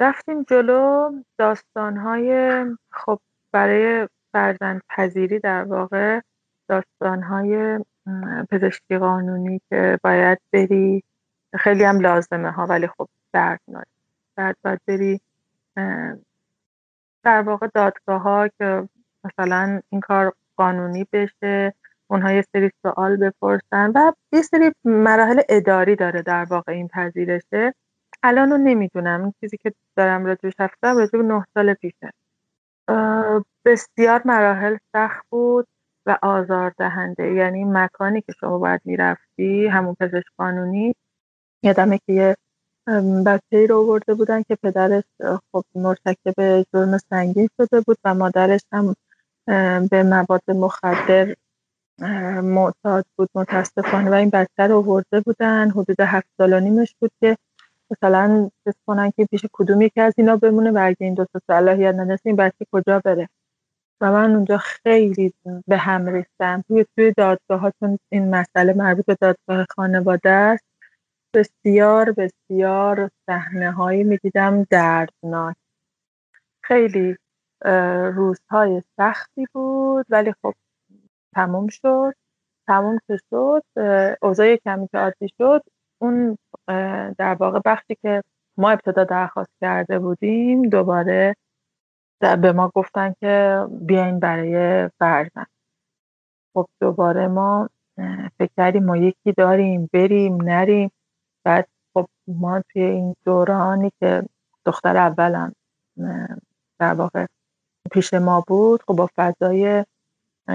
رفتیم 0.00 0.42
جلو 0.42 1.10
داستانهای 1.38 2.64
خب 2.90 3.18
برای 3.52 4.08
فرزند 4.32 4.82
پذیری 4.88 5.38
در 5.38 5.64
واقع 5.64 6.20
داستانهای 6.68 7.78
پزشکی 8.50 8.98
قانونی 8.98 9.60
که 9.68 9.98
باید 10.04 10.38
بری. 10.52 11.02
خیلی 11.54 11.84
هم 11.84 12.00
لازمه 12.00 12.50
ها 12.50 12.66
ولی 12.66 12.86
خب 12.86 13.08
دردناک. 13.32 13.86
بعد 14.36 14.56
باید 14.64 14.80
بری 14.86 15.20
در 17.24 17.42
واقع 17.42 17.68
دادگاه 17.74 18.22
ها 18.22 18.48
که 18.48 18.88
مثلا 19.24 19.80
این 19.90 20.00
کار 20.00 20.32
قانونی 20.56 21.06
بشه 21.12 21.74
اونها 22.06 22.32
یه 22.32 22.44
سری 22.52 22.70
سوال 22.82 23.16
بپرسن 23.16 23.92
و 23.94 24.12
یه 24.32 24.42
سری 24.42 24.72
مراحل 24.84 25.40
اداری 25.48 25.96
داره 25.96 26.22
در 26.22 26.44
واقع 26.44 26.72
این 26.72 26.88
پذیرشه. 26.88 27.74
الان 28.22 28.50
رو 28.50 28.58
نمی‌دونم. 28.58 29.22
این 29.22 29.34
چیزی 29.40 29.56
که 29.56 29.72
دارم 29.96 30.24
راجبش 30.26 30.52
هفتم 30.58 30.96
راجب 30.96 31.16
نه 31.16 31.44
سال 31.54 31.74
پیشه. 31.74 32.12
بسیار 33.64 34.22
مراحل 34.24 34.76
سخت 34.92 35.26
بود 35.30 35.68
و 36.06 36.18
آزاردهنده. 36.22 37.32
یعنی 37.32 37.64
مکانی 37.64 38.20
که 38.20 38.32
شما 38.40 38.58
باید 38.58 38.80
می‌رفتی 38.84 39.66
همون 39.66 39.94
پزشک 39.94 40.26
قانونی 40.36 40.94
یادمه 41.62 41.98
که 41.98 42.12
یه 42.12 42.36
بچه 43.26 43.56
ای 43.56 43.66
رو 43.66 43.78
آورده 43.78 44.14
بودن 44.14 44.42
که 44.42 44.56
پدرش 44.62 45.04
خب 45.52 45.64
مرتکب 45.74 46.62
جرم 46.72 46.98
سنگین 46.98 47.48
شده 47.56 47.80
بود 47.80 47.96
و 48.04 48.14
مادرش 48.14 48.60
هم 48.72 48.94
به 49.90 50.02
مواد 50.02 50.50
مخدر 50.50 51.34
معتاد 52.42 53.04
بود 53.16 53.28
متاسفانه 53.34 54.10
و 54.10 54.14
این 54.14 54.30
بچه 54.30 54.66
رو 54.66 54.82
ورده 54.82 55.20
بودن. 55.20 55.70
حدود 55.70 56.00
هفت 56.00 56.28
سال 56.38 56.52
و 56.52 56.60
نیمش 56.60 56.94
بود 57.00 57.10
که 57.20 57.36
مثلا 57.90 58.50
حس 58.66 58.74
کنن 58.86 59.10
که 59.10 59.24
پیش 59.24 59.46
کدوم 59.52 59.82
یکی 59.82 60.00
از 60.00 60.14
اینا 60.16 60.36
بمونه 60.36 60.70
و 60.70 60.78
اگه 60.82 60.96
این 61.00 61.14
دو 61.14 61.24
تا 61.24 61.40
صلاحیت 61.46 61.94
نداشت 61.94 62.22
این 62.24 62.36
بچه 62.36 62.66
کجا 62.72 63.00
بره؟ 63.04 63.28
و 64.00 64.12
من 64.12 64.34
اونجا 64.34 64.58
خیلی 64.58 65.34
به 65.66 65.76
هم 65.78 66.08
ریختم. 66.08 66.64
توی 66.68 66.86
توی 66.96 67.12
دادگاه 67.16 67.72
چون 67.80 67.98
این 68.12 68.30
مسئله 68.34 68.72
مربوط 68.72 69.06
به 69.06 69.16
دادگاه 69.20 69.66
خانواده 69.76 70.30
است. 70.30 70.64
بسیار 71.34 72.12
بسیار 72.12 73.10
صحنه 73.26 73.72
هایی 73.72 74.04
می‌دیدم. 74.04 74.64
دردناک. 74.70 75.56
خیلی 76.64 77.16
روزهای 78.14 78.82
سختی 78.96 79.46
بود 79.52 80.06
ولی 80.10 80.32
خب 80.42 80.54
تموم 81.34 81.68
شد. 81.68 82.14
تموم 82.66 82.98
که 83.08 83.18
شد 83.30 83.62
اوضاع 84.22 84.56
کمی 84.56 84.88
که 84.88 84.98
عادی 84.98 85.28
شد. 85.38 85.62
اون 85.98 86.38
در 87.18 87.34
واقع 87.40 87.60
بخشی 87.64 87.96
که 88.02 88.22
ما 88.58 88.70
ابتدا 88.70 89.04
درخواست 89.04 89.52
کرده 89.60 89.98
بودیم 89.98 90.62
دوباره 90.62 91.36
به 92.20 92.52
ما 92.52 92.72
گفتن 92.74 93.14
که 93.20 93.66
بیاین 93.70 94.18
برای 94.20 94.88
فرزند. 94.98 95.46
خب 96.54 96.66
دوباره 96.80 97.28
ما 97.28 97.68
فکر 98.38 98.50
کردیم 98.56 98.84
ما 98.84 98.96
یکی 98.96 99.32
داریم 99.36 99.90
بریم 99.92 100.42
نریم. 100.42 100.90
بعد 101.44 101.68
خب 101.94 102.06
ما 102.28 102.62
توی 102.72 102.82
این 102.82 103.16
دورانی 103.24 103.92
که 104.00 104.22
دختر 104.64 104.96
اولم 104.96 105.52
در 106.78 106.94
واقع 106.94 107.26
پیش 107.92 108.14
ما 108.14 108.44
بود 108.48 108.82
خب 108.82 108.94
با 108.96 109.08
فضای 109.16 109.84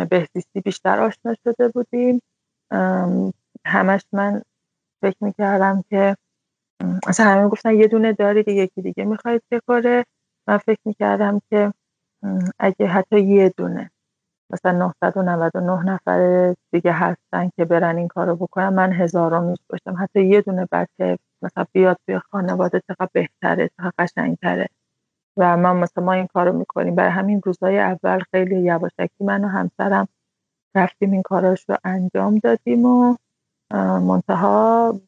بهزیستی 0.10 0.62
بیشتر 0.62 1.00
آشنا 1.00 1.36
شده 1.44 1.68
بودیم. 1.68 2.22
همش 3.66 4.06
من 4.12 4.42
فکر 5.02 5.18
می‌کردم 5.22 5.84
که 5.90 6.18
اصلا 7.08 7.26
همه 7.26 7.48
گفتن 7.50 7.76
یه 7.76 7.88
دونه 7.88 8.14
دارید 8.14 8.48
یکی 8.48 8.82
دیگه 8.82 9.06
می‌خواید 9.06 9.42
کاره 9.68 10.06
من 10.48 10.58
فکر 10.58 10.80
می‌کردم 10.86 11.42
که 11.50 11.74
اگه 12.60 12.88
حتی 12.88 13.20
یه 13.22 13.54
دونه. 13.58 13.92
مثلا 14.50 14.72
999 14.72 15.84
نفر 15.94 16.54
دیگه 16.72 16.92
هستن 16.92 17.50
که 17.56 17.66
برن 17.66 17.98
این 17.98 18.08
کارو 18.08 18.36
بکنن. 18.36 18.70
من 18.70 18.94
هزارم 18.94 19.44
میش 19.44 19.60
باشم 19.70 20.04
حتی 20.04 20.26
یه 20.26 20.42
دونه 20.42 20.68
بچه 20.72 21.18
مثلا 21.42 21.66
بیاد 21.74 21.98
توی 22.08 22.20
خانواده 22.20 22.82
چقدر 22.88 23.10
بهتره 23.14 23.70
چقدر 23.78 23.92
قشنگتره. 24.00 24.68
و 25.38 25.58
ما 25.58 25.74
مثلا 25.74 26.04
ما 26.04 26.14
این 26.14 26.28
کارو 26.28 26.54
می‌کنیم. 26.54 26.96
برای 26.96 27.12
همین 27.12 27.42
روزای 27.46 27.80
اول 27.80 28.20
خیلی 28.32 28.62
یواشکی 28.62 29.24
من 29.24 29.44
و 29.44 29.48
همسرم 29.48 30.08
رفتیم 30.76 31.12
این 31.12 31.22
کاراش 31.22 31.70
رو 31.70 31.78
انجام 31.84 32.40
دادیم 32.40 32.86
و 32.86 33.16
منتها 34.00 35.02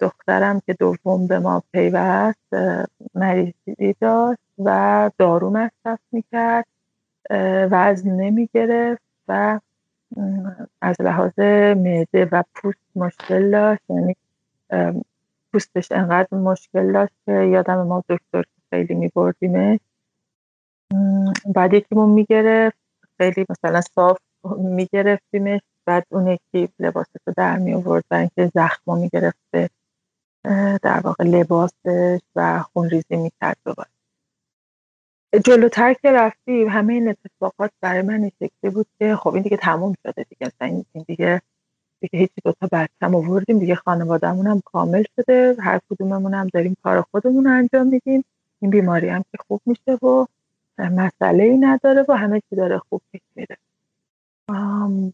دخترم 0.00 0.60
که 0.60 0.74
دوم 0.74 1.26
به 1.26 1.38
ما 1.38 1.62
پیوست 1.72 2.54
مریضی 3.14 3.94
داشت 4.00 4.40
و 4.58 5.10
دارو 5.18 5.50
مصرف 5.50 6.00
می‌کرد. 6.12 6.66
وزن 7.70 8.10
نمی 8.10 8.48
گرفت 8.54 9.02
و 9.28 9.60
از 10.80 11.00
لحاظ 11.00 11.38
معده 11.76 12.28
و 12.32 12.42
پوست 12.54 12.78
مشکل 12.96 13.50
داشت. 13.50 13.82
یعنی 13.88 14.16
پوستش 15.52 15.92
انقدر 15.92 16.38
مشکل 16.38 16.92
داشت 16.92 17.12
که 17.26 17.32
یادم 17.32 17.86
ما 17.86 18.04
دکتر 18.08 18.44
خیلی 18.70 18.94
می 18.94 19.08
بردیمش 19.08 19.78
بعد 21.54 21.74
یکیمون 21.74 22.10
می‌گرفت. 22.10 22.76
خیلی 23.18 23.46
مثلا 23.50 23.80
صاف 23.80 24.18
میگرفتیمش. 24.58 25.60
بعد 25.86 26.06
اون 26.10 26.26
یکی 26.26 26.68
لباسش 26.78 27.16
رو 27.26 27.32
در 27.36 27.58
می 27.58 27.74
آورد 27.74 28.04
و 28.10 28.28
زخم 28.54 28.98
می‌گرفته 28.98 29.70
در 30.82 31.00
واقع 31.04 31.24
لباسش 31.24 32.20
و 32.36 32.58
خونریزی 32.62 33.16
می‌کرد 33.16 33.56
دوباره. 33.64 33.91
جلوتر 35.40 35.94
که 35.94 36.12
رفتیم 36.12 36.68
همه 36.68 36.92
این 36.92 37.08
اتفاقات 37.08 37.70
برای 37.80 38.02
من 38.02 38.30
شکلی 38.30 38.70
بود 38.70 38.86
که 38.98 39.16
خب 39.16 39.34
این 39.34 39.42
دیگه 39.42 39.56
تموم 39.56 39.94
شده 40.06 40.26
دیگه. 40.30 40.52
این 40.60 40.84
دیگه 41.06 41.42
دیگه 42.00 42.18
هیچی 42.18 42.34
دوتا 42.44 42.68
بچم 42.72 43.14
آوردیم 43.14 43.58
دیگه 43.58 43.74
خانوادهمون 43.74 44.46
هم 44.46 44.62
کامل 44.64 45.04
شده 45.16 45.56
هر 45.60 45.80
کدوممون 45.90 46.34
هم 46.34 46.48
داریم 46.48 46.76
کار 46.82 47.02
خودمون 47.02 47.46
انجام 47.46 47.86
میدیم. 47.86 48.24
این 48.60 48.70
بیماری 48.70 49.08
هم 49.08 49.22
که 49.32 49.38
خوب 49.48 49.60
میشه 49.66 49.94
و 50.02 50.26
مسئله 50.78 51.44
ای 51.44 51.58
نداره 51.58 52.04
و 52.08 52.12
همه 52.16 52.42
چی 52.50 52.56
داره 52.56 52.78
خوب 52.78 53.02
پیش 53.12 53.22
میره. 53.36 53.56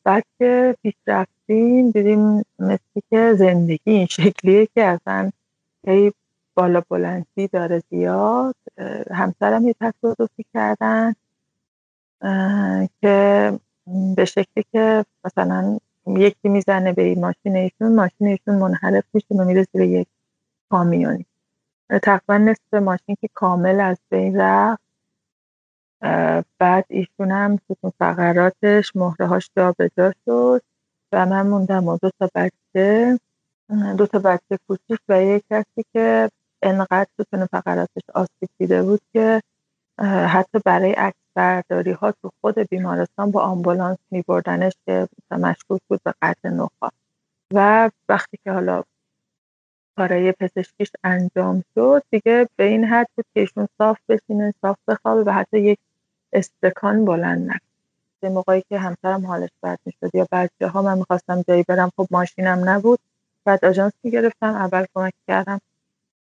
بعد 0.05 0.25
که 0.39 0.77
پیش 0.83 0.95
رفتیم 1.07 1.91
دیدیم 1.91 2.45
مثلی 2.59 3.03
که 3.11 3.35
زندگی 3.35 3.81
این 3.85 4.07
شکلیه 4.07 4.67
که 4.67 4.85
اصلا 4.85 5.31
هی 5.87 6.13
بالا 6.55 6.83
بلندی 6.91 7.49
داره 7.49 7.83
زیاد. 7.91 8.57
همسرم 9.11 9.67
یه 9.67 9.75
تصادفی 9.81 10.45
کردن 10.55 11.15
که 13.01 13.53
به 14.17 14.25
شکلی 14.25 14.65
که 14.73 15.05
مثلا 15.25 15.79
یکی 16.07 16.49
می‌زنه 16.49 16.93
به 16.93 17.03
این 17.03 17.21
ماشین 17.21 17.57
ایشون 17.57 17.95
ماشین 17.95 18.27
ایشون 18.27 18.55
منحرف 18.55 19.05
میشه 19.13 19.35
و 19.35 19.45
میره 19.45 19.67
زیر 19.73 19.83
یک 19.83 20.09
کامیونی. 20.71 21.27
تقریبا 22.03 22.39
نصف 22.39 22.75
ماشین 22.75 23.17
که 23.21 23.29
کامل 23.35 23.81
از 23.81 23.99
بین 24.11 24.41
رفت. 24.41 24.83
بعد 26.59 26.85
ایشون 26.89 27.31
هم 27.31 27.57
ستون 27.57 27.93
فقراتش 27.99 28.97
مهره 28.97 29.27
هاش 29.27 29.51
جا 29.57 29.75
شد 30.27 30.63
و 31.13 31.27
من 31.27 31.47
موندم 31.47 31.89
و 31.89 31.99
دو 32.03 32.11
تا 32.19 32.29
بچه 32.35 33.19
دو 33.97 34.07
تا 34.07 34.19
بچه 34.19 34.59
کوچیک 34.69 35.01
و 35.09 35.23
یک 35.23 35.45
کسی 35.51 35.85
که 35.93 36.31
انقدر 36.63 37.07
ستون 37.21 37.47
فقراتش 37.47 38.03
آسیب 38.15 38.49
دیده 38.59 38.83
بود 38.83 39.01
که 39.13 39.43
حتی 40.29 40.59
برای 40.65 40.93
عکس 40.93 41.17
برداری 41.35 41.91
ها 41.91 42.13
تو 42.13 42.31
خود 42.41 42.59
بیمارستان 42.59 43.31
با 43.31 43.43
آمبولانس 43.43 43.99
می 44.11 44.23
بردنش 44.23 44.73
که 44.87 45.09
مشکوک 45.31 45.81
بود 45.89 46.01
به 46.05 46.15
قطع 46.23 46.49
نخا. 46.49 46.89
و 47.55 47.91
وقتی 48.09 48.39
که 48.45 48.53
حالا 48.53 48.83
کارای 49.97 50.33
پزشکیش 50.33 50.91
انجام 51.05 51.63
شد 51.75 52.03
دیگه 52.11 52.49
به 52.57 52.65
این 52.65 52.85
حد 52.85 53.09
بود 53.17 53.25
که 53.35 53.41
ایشون 53.41 53.69
صاف 53.79 53.99
بشینه 54.09 54.55
صاف 54.63 54.77
بخوابه 54.89 55.23
و 55.23 55.31
حتی 55.31 55.61
یک 55.61 55.79
استکان 56.33 57.05
بلند 57.05 57.43
نکنه 57.43 57.61
موقعی 58.35 58.63
که 58.69 58.79
همسرم 58.79 59.27
حالش 59.27 59.51
بد 59.63 59.79
می‌شد 59.87 60.15
یا 60.15 60.27
بچه 60.33 60.69
ها 60.69 60.83
من 60.83 60.99
می‌خواستم 60.99 61.43
جایی 61.43 61.63
برم 61.69 61.91
خب 61.97 62.07
ماشینم 62.11 62.69
نبود. 62.69 62.99
بعد 63.45 63.65
آژانس 63.65 63.93
می‌گرفتم 64.03 64.55
اول 64.55 64.87
کمک 64.95 65.15
کردم. 65.29 65.61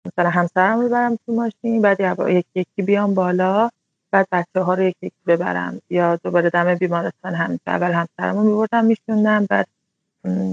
مثلا 0.06 0.30
همسرم 0.30 0.80
رو 0.80 0.88
ببرم 0.88 1.16
تو 1.26 1.32
ماشین 1.34 1.82
بعد 1.82 2.00
یکی 2.30 2.48
یکی 2.54 2.82
بیام 2.82 3.14
بالا 3.14 3.70
بعد 4.12 4.28
بچه 4.32 4.60
ها 4.60 4.74
رو 4.74 4.82
یکی 4.82 4.98
یکی 5.06 5.16
ببرم. 5.26 5.82
یا 5.90 6.16
دوباره 6.16 6.50
دم 6.50 6.74
بیمارستان 6.74 7.34
هم 7.34 7.60
اول 7.66 7.92
همسرم 7.92 8.36
رو 8.36 8.42
میبردم 8.44 8.84
میشوندم 8.84 9.46
بعد 9.50 9.68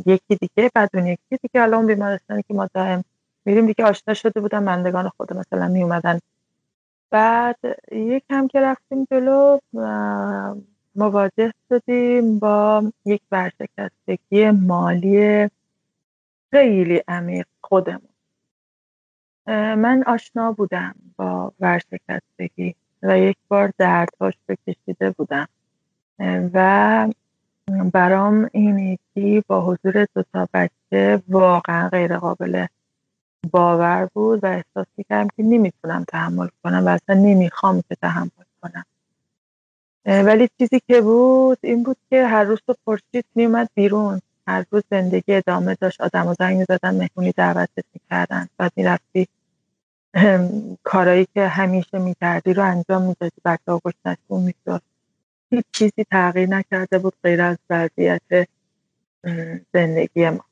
یکی 0.05 0.35
دیگه 0.35 0.71
بعد 0.75 0.89
اون 0.93 1.07
یکی 1.07 1.37
دیگه 1.41 1.59
حالا 1.61 1.77
اون 1.77 1.87
بیمارستانی 1.87 2.43
که 2.43 2.53
ما 2.53 2.69
دائم 2.73 3.03
میریم 3.45 3.67
دیگه 3.67 3.85
آشنا 3.85 4.13
شده 4.13 4.41
بودم 4.41 4.63
مندگان 4.63 5.09
خود 5.09 5.33
مثلا 5.33 5.67
می 5.67 5.83
اومدن 5.83 6.19
بعد 7.11 7.57
یکم 7.91 8.47
که 8.47 8.61
رفتیم 8.61 9.07
جلو 9.11 9.59
مواجه 10.95 11.53
شدیم 11.69 12.39
با 12.39 12.83
یک 13.05 13.21
ورشکستگی 13.31 14.51
مالی 14.51 15.49
خیلی 16.51 17.03
عمیق 17.07 17.47
خودمون. 17.61 18.10
من 19.47 20.03
آشنا 20.07 20.51
بودم 20.51 20.95
با 21.15 21.53
ورشکستگی 21.59 22.75
و 23.03 23.19
یک 23.19 23.37
بار 23.47 23.73
دردهاش 23.77 24.33
رو 24.47 25.13
بودم. 25.17 25.47
و 26.53 27.07
برام 27.93 28.49
این 28.51 28.79
یکی 28.79 29.43
با 29.47 29.61
حضور 29.61 30.07
دو 30.15 30.23
تا 30.33 30.47
بچه 30.53 31.21
واقعا 31.27 31.89
غیر 31.89 32.17
قابل 32.17 32.65
باور 33.51 34.09
بود 34.13 34.43
و 34.43 34.47
احساس 34.47 34.87
کردم 35.09 35.27
که 35.27 35.43
نمی‌تونم 35.43 36.03
تحمل 36.07 36.47
کنم 36.63 36.85
و 36.85 36.89
اصلا 36.89 37.15
نمی‌خوام 37.15 37.81
که 37.89 37.95
تحمل 38.01 38.29
کنم. 38.61 38.85
ولی 40.05 40.49
چیزی 40.59 40.81
که 40.87 41.01
بود 41.01 41.57
این 41.61 41.83
بود 41.83 41.97
که 42.09 42.27
هر 42.27 42.43
روز 42.43 42.59
تو 42.67 42.75
پرسید 42.85 43.25
میومد 43.35 43.69
بیرون. 43.73 44.21
هر 44.47 44.65
روز 44.71 44.83
زندگی 44.91 45.33
ادامه 45.33 45.75
داشت. 45.75 46.01
آدم 46.01 46.27
و 46.27 46.33
زنگ 46.33 46.57
می‌زدن 46.57 46.95
مهمونی 46.95 47.31
دعوتت 47.37 47.85
می‌کردن. 47.93 48.47
بعد 48.57 48.71
می‌رفتی 48.75 49.27
کارایی 50.83 51.27
که 51.33 51.47
همیشه 51.47 51.99
می‌کردی 51.99 52.53
رو 52.53 52.63
انجام 52.63 53.01
می‌دادی. 53.01 53.41
بچه 53.45 53.71
ها 53.71 53.81
گشتشون 53.85 54.41
می‌شد. 54.43 54.81
هیچ 55.49 55.65
چیزی 55.71 56.03
تغییر 56.11 56.49
نکرده 56.49 56.99
بود 56.99 57.13
غیر 57.23 57.41
از 57.41 57.57
وضعیت 57.69 58.47
زندگی 59.73 60.29
ما. 60.29 60.43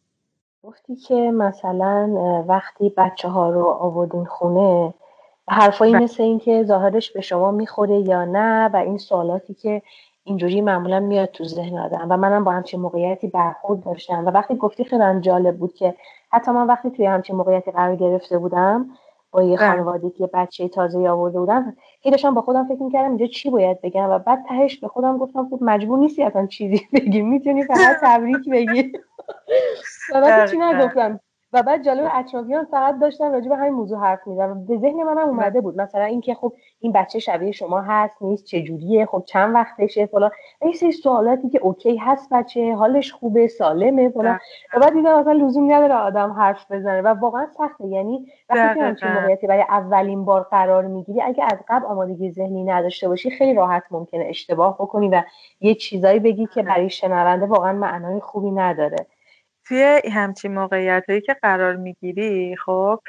گفتی 0.64 0.96
که 0.96 1.16
مثلا 1.16 2.10
وقتی 2.48 2.94
بچه 2.98 3.28
ها 3.28 3.50
رو 3.50 3.66
آوردین 3.66 4.26
خونه 4.26 4.94
حرفایی 5.48 5.94
بله. 5.94 6.04
مثل 6.04 6.24
این 6.24 6.40
که 6.40 6.64
ظاهرش 6.64 7.12
به 7.12 7.22
شما 7.22 7.52
می‌خوره 7.52 8.00
یا 8.00 8.26
نه 8.26 8.70
و 8.74 8.76
این 8.76 8.98
سوالاتی 8.98 9.54
که 9.54 9.82
اینجوری 10.24 10.62
معمولا 10.62 11.00
میاد 11.00 11.32
تو 11.32 11.44
ذهن 11.44 11.78
آدم 11.78 12.08
و 12.10 12.18
منم 12.18 12.44
با 12.44 12.52
همچین 12.52 12.80
موقعیتی 12.80 13.28
برخورد 13.28 13.84
داشتم 13.84 14.26
و 14.26 14.30
وقتی 14.30 14.56
گفتی 14.56 14.84
خیلی 14.84 15.20
جالب 15.22 15.58
بود 15.58 15.74
که 15.74 15.96
حتی 16.32 16.52
من 16.52 16.68
وقتی 16.68 16.90
توی 16.90 17.06
همچین 17.06 17.36
موقعیتی 17.36 17.72
قرار 17.72 17.96
گرفته 17.96 18.38
بودم 18.38 18.90
با 19.32 19.44
یه 19.44 19.58
بله. 19.58 19.68
خانواده 19.68 20.10
که 20.10 20.28
بچه 20.34 20.68
تازه 20.68 21.10
آورده 21.10 21.40
بودم 21.40 21.76
هی 22.02 22.12
داشتم 22.12 22.34
با 22.34 22.42
خودم 22.42 22.68
فکر 22.68 22.84
می‌کردم 22.84 23.10
اینجا 23.10 23.26
چی 23.26 23.50
باید 23.50 23.82
بگم 23.82 24.10
و 24.10 24.20
بعد 24.20 24.46
تهش 24.50 24.80
به 24.80 24.88
خودم 24.88 25.18
گفتم 25.18 25.50
خب 25.50 25.60
مجبور 25.62 26.00
نیستی 26.00 26.24
اصلا 26.24 26.46
چیزی 26.46 26.88
بگی 26.94 27.22
می‌تونی 27.22 27.64
فقط 27.64 27.98
تبریک 28.02 28.50
بگی. 28.50 28.92
و 30.14 30.48
چی 30.52 30.58
نگفتم. 30.58 31.20
و 31.54 31.64
بعد 31.64 31.84
جالب 31.84 32.12
اطرافیان 32.14 32.66
فقط 32.66 33.00
داشتن 33.00 33.32
راجع 33.32 33.50
به 33.50 33.56
همین 33.56 33.74
موضوع 33.74 34.00
حرف 34.00 34.28
می‌زدن. 34.28 34.66
به 34.66 34.78
ذهن 34.78 35.04
منم 35.04 35.28
اومده 35.28 35.62
بود. 35.62 35.82
مثلا 35.82 36.04
اینکه 36.04 36.34
خب 36.34 36.54
این 36.80 36.92
بچه 36.92 37.20
شبیه 37.20 37.52
شما 37.52 37.82
هست 37.82 38.22
نیست 38.22 38.46
چه 38.46 38.62
جوریه 38.62 39.06
خب 39.06 39.24
چند 39.26 39.56
وقتشه 39.56 40.06
فلان. 40.06 40.32
این 40.62 40.74
سری 40.74 40.92
سوالاتی 40.92 41.50
که 41.50 41.60
اوکی 41.60 41.98
هست 41.98 42.30
بچه 42.34 42.76
حالش 42.76 43.14
خوبه 43.14 43.48
سالمه 43.48 44.10
فلان. 44.10 44.40
و 44.74 44.80
بعد 44.80 44.94
دیدم 44.94 45.16
اصلا 45.16 45.34
لزوم 45.34 45.74
نداره 45.74 45.94
آدم 45.94 46.32
حرف 46.32 46.72
بزنه 46.72 47.02
و 47.02 47.08
واقعا 47.08 47.48
سخته. 47.58 47.88
یعنی 47.88 48.26
وقتی 48.50 48.80
که 48.80 48.86
همچین 48.86 49.10
موقعیتی 49.10 49.48
برای 49.48 49.64
اولین 49.70 50.26
بار 50.26 50.42
قرار 50.42 50.86
می‌گیری 50.88 51.22
اگه 51.22 51.44
از 51.44 51.60
قبل 51.68 51.86
آمادگی 51.86 52.32
ذهنی 52.32 52.64
نداشته 52.64 53.08
باشی 53.08 53.30
خیلی 53.30 53.54
راحت 53.54 53.84
ممکنه 53.92 54.26
اشتباه 54.30 54.76
بکنی 54.76 55.10
و 55.10 55.24
یه 55.62 55.76
چیزایی 55.76 56.20
بگی 56.20 56.46
که 56.46 56.64
برای 56.64 56.90
شنونده 56.90 57.46
واقعا 57.46 57.74
معنای 57.74 58.20
خوبی 58.20 58.52
نداره. 58.52 59.06
توی 59.70 60.02
همچین 60.14 60.58
هایی 60.58 61.22
که 61.22 61.34
قرار 61.42 61.76
می‌گیری 61.76 62.56
خب 62.56 63.02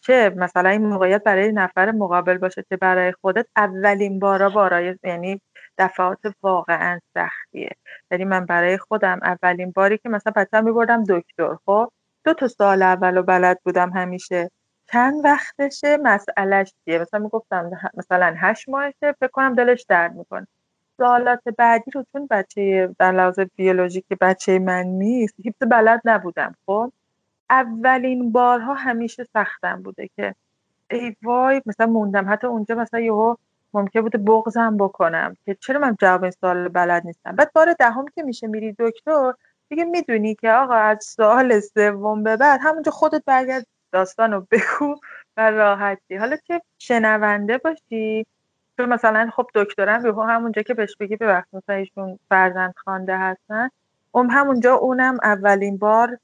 چه 0.00 0.30
مثلا 0.36 0.70
این 0.70 0.86
موقعیت 0.86 1.22
برای 1.24 1.52
نفر 1.52 1.90
مقابل 1.90 2.38
باشه 2.38 2.64
که 2.68 2.76
برای 2.76 3.12
خودت 3.12 3.46
اولین 3.56 4.18
بارا 4.18 4.48
بارای 4.50 4.96
یعنی 5.04 5.40
دفعات 5.78 6.18
واقعا 6.42 7.00
سختیه. 7.14 7.70
یعنی 8.10 8.24
من 8.24 8.46
برای 8.46 8.78
خودم 8.78 9.20
اولین 9.22 9.70
باری 9.70 9.98
که 9.98 10.08
مثلا 10.08 10.32
بچه 10.36 10.60
میبردم 10.60 11.04
دکتر 11.04 11.56
خب 11.66 11.90
دو 12.24 12.34
تا 12.34 12.48
سال 12.48 12.82
اول 12.82 13.18
و 13.18 13.22
بلد 13.22 13.60
بودم 13.64 13.90
همیشه. 13.90 14.50
چند 14.92 15.24
وقتشه؟ 15.24 15.96
مسئلهش 15.96 16.74
چیه؟ 16.84 16.98
مثلا 16.98 17.20
می‌گفتم 17.20 17.70
مثلا 17.94 18.34
هشت 18.38 18.68
ماهشه؟ 18.68 19.12
فکر 19.20 19.28
کنم 19.32 19.54
دلش 19.54 19.84
درد 19.88 20.14
می‌کنه. 20.14 20.46
سوالات 20.98 21.42
بعدی 21.58 21.90
رو 21.90 22.04
چون 22.12 22.26
بچه 22.30 22.94
در 22.98 23.12
لحاظ 23.12 23.40
بیولوژیک 23.56 24.04
بچه 24.20 24.58
من 24.58 24.82
نیست 24.86 25.34
هیچ 25.42 25.54
بلد 25.70 26.00
نبودم 26.04 26.54
خب؟ 26.66 26.92
اولین 27.50 28.32
بارها 28.32 28.74
همیشه 28.74 29.24
سختم 29.24 29.82
بوده 29.82 30.10
که 30.16 30.34
ای 30.90 31.16
وای 31.22 31.62
مثلا 31.66 31.86
موندم. 31.86 32.32
حتی 32.32 32.46
اونجا 32.46 32.74
مثلا 32.74 33.00
یهو 33.00 33.34
ممکن 33.74 34.00
بوده 34.00 34.18
بغزم 34.18 34.76
بکنم 34.76 35.36
که 35.46 35.54
چرا 35.60 35.80
من 35.80 35.96
جواب 36.00 36.22
این 36.22 36.32
سوال 36.40 36.68
بلد 36.68 37.06
نیستم؟ 37.06 37.36
بعد 37.36 37.52
بار 37.52 37.72
دهم 37.72 38.04
که 38.14 38.22
میشه 38.22 38.46
میری 38.46 38.76
دکتر 38.78 39.34
دیگه 39.68 39.84
می‌دونی 39.84 40.34
که 40.34 40.50
آقا 40.50 40.74
از 40.74 41.04
سوال 41.04 41.60
سوم 41.60 42.22
به 42.22 42.36
بعد 42.36 42.60
همونجا 42.62 42.92
خودت 42.92 43.22
برگرد 43.26 43.66
داستان 43.92 44.32
رو 44.32 44.46
بگو 44.50 44.96
و 45.36 45.50
راحتی. 45.50 46.16
حالا 46.16 46.36
چه 46.36 46.62
شنونده 46.78 47.58
باشی؟ 47.58 48.26
چون 48.78 48.88
مثلا 48.88 49.30
خب 49.36 49.46
دکترم 49.54 50.02
به 50.02 50.24
همونجا 50.24 50.62
که 50.62 50.74
بهش 50.74 50.96
بگی 51.00 51.16
ببخش 51.16 51.48
مثلا 51.52 51.76
ایشون 51.76 52.18
فرزند 52.28 52.74
خوانده 52.84 53.18
هستن. 53.18 53.68
اون 54.12 54.30
همونجا 54.30 54.74
اونم 54.74 55.18
اولین 55.22 55.76
بار 55.78 56.18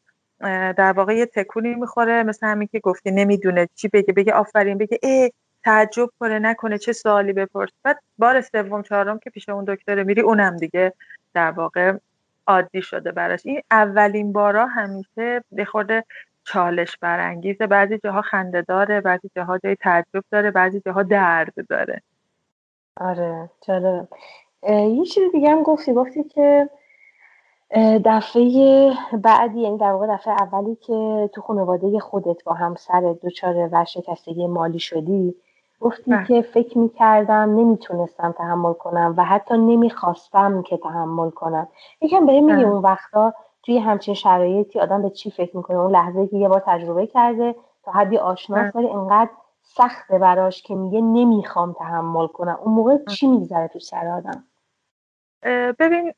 در 0.76 0.92
واقع 0.92 1.16
یه 1.16 1.26
تکونی 1.26 1.74
می‌خوره 1.74 2.22
مثل 2.22 2.46
همین 2.46 2.68
که 2.72 2.80
گفتی 2.80 3.10
نمی‌دونه 3.10 3.68
چی 3.74 3.88
بگه 3.88 4.12
بگه 4.12 4.32
آفرین 4.32 4.78
بگه 4.78 4.98
ای 5.02 5.32
تعجب 5.64 6.08
کنه 6.20 6.38
نکنه 6.38 6.78
چه 6.78 6.92
سوالی 6.92 7.32
بپرس 7.32 7.70
بعد 7.82 7.98
بار 8.18 8.40
سوم 8.40 8.82
چهارم 8.82 9.18
که 9.18 9.30
پیش 9.30 9.48
اون 9.48 9.64
دکتر 9.68 10.02
میری 10.02 10.20
اونم 10.20 10.56
دیگه 10.56 10.92
در 11.34 11.50
واقع 11.50 11.96
عادی 12.46 12.82
شده 12.82 13.12
براش. 13.12 13.46
این 13.46 13.62
اولین 13.70 14.32
بارا 14.32 14.66
همیشه 14.66 15.44
بخورده 15.56 16.04
چالش 16.44 16.96
برانگیزه. 16.96 17.66
بعضی 17.66 17.98
جاها 17.98 18.22
خنده 18.22 18.62
داره 18.62 19.00
بعضی 19.00 19.30
جاها 19.36 19.58
جای 19.58 19.76
تعجب 19.76 20.24
داره 20.30 20.50
بعضی 20.50 20.80
جاها 20.86 21.02
درد 21.02 21.54
داره. 21.68 22.02
آره 23.00 23.50
جالب 23.66 24.08
یه 24.68 25.04
چیز 25.04 25.32
دیگه 25.32 25.50
هم 25.50 25.62
گفتی 25.62 25.92
گفتی 25.92 26.24
که 26.24 26.70
دفعه 28.04 28.92
بعدی 29.12 29.60
یعنی 29.60 29.78
در 29.78 29.92
واقع 29.92 30.06
دفعه 30.06 30.34
اولی 30.42 30.76
که 30.76 31.30
تو 31.34 31.40
خانواده 31.40 31.98
خودت 31.98 32.44
با 32.44 32.52
همسر 32.52 33.14
دچار 33.22 33.68
ورشکستگی 33.72 34.46
مالی 34.46 34.78
شدی 34.78 35.34
گفتی 35.80 36.10
بله. 36.10 36.24
که 36.26 36.42
فکر 36.42 36.78
می‌کردم 36.78 37.34
نمی‌تونستم 37.34 38.32
تحمل 38.32 38.72
کنم 38.72 39.14
و 39.16 39.24
حتی 39.24 39.54
نمی‌خواستم 39.54 40.62
که 40.62 40.76
تحمل 40.76 41.30
کنم 41.30 41.68
یکم 42.00 42.26
بهم 42.26 42.44
میگی 42.44 42.56
بله. 42.56 42.68
اون 42.68 42.82
وقتا 42.82 43.34
توی 43.62 43.78
همچین 43.78 44.14
شرایطی 44.14 44.80
آدم 44.80 45.02
به 45.02 45.10
چی 45.10 45.30
فکر 45.30 45.56
می‌کنه 45.56 45.78
اون 45.78 45.92
لحظه 45.92 46.26
که 46.26 46.36
یه 46.36 46.48
بار 46.48 46.62
تجربه 46.66 47.06
کرده 47.06 47.54
تا 47.84 47.92
حدی 47.92 48.18
آشناس 48.18 48.72
بله. 48.72 48.72
ولی 48.74 48.88
انقدر 48.88 49.30
سخته 49.64 50.18
براش 50.18 50.62
که 50.62 50.74
میگه 50.74 51.00
نمی‌خوام 51.00 51.72
تحمل 51.72 52.26
کنم. 52.26 52.58
اون 52.62 52.74
موقع 52.74 52.96
چی 53.08 53.26
میگذره 53.26 53.68
تو 53.68 53.78
سر 53.78 54.06
آدم؟ 54.06 54.44
ببین 55.78 56.12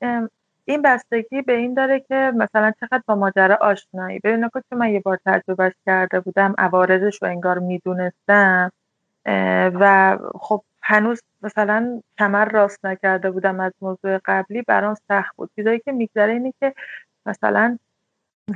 این 0.65 0.83
بستگی 0.83 1.43
به 1.43 1.53
این 1.53 1.75
داره 1.75 2.01
که 2.01 2.33
مثلا 2.37 2.73
چقدر 2.81 3.03
با 3.07 3.15
ماجرا 3.15 3.59
آشنایی. 3.61 4.19
ببین 4.19 4.49
که 4.49 4.77
من 4.77 4.91
یه 4.91 5.01
بار 5.01 5.19
تجربهش 5.27 5.73
کرده 5.87 6.21
بودم 6.21 6.55
عوارضش 6.59 7.23
رو 7.23 7.29
انگار 7.29 7.59
می‌دونستم 7.59 8.73
و 9.81 10.19
خب 10.35 10.63
هنوز 10.83 11.23
مثلا 11.43 12.03
کمر 12.19 12.45
راست 12.45 12.85
نکرده 12.85 13.31
بودم 13.31 13.61
از 13.61 13.73
موضوع 13.81 14.19
قبلی 14.25 14.63
برام 14.63 14.95
سخت 15.09 15.37
بود. 15.37 15.51
چیزایی 15.57 15.79
که 15.79 15.93
میگذره 15.93 16.33
اینه 16.33 16.55
که 16.61 16.75
مثلا 17.27 17.79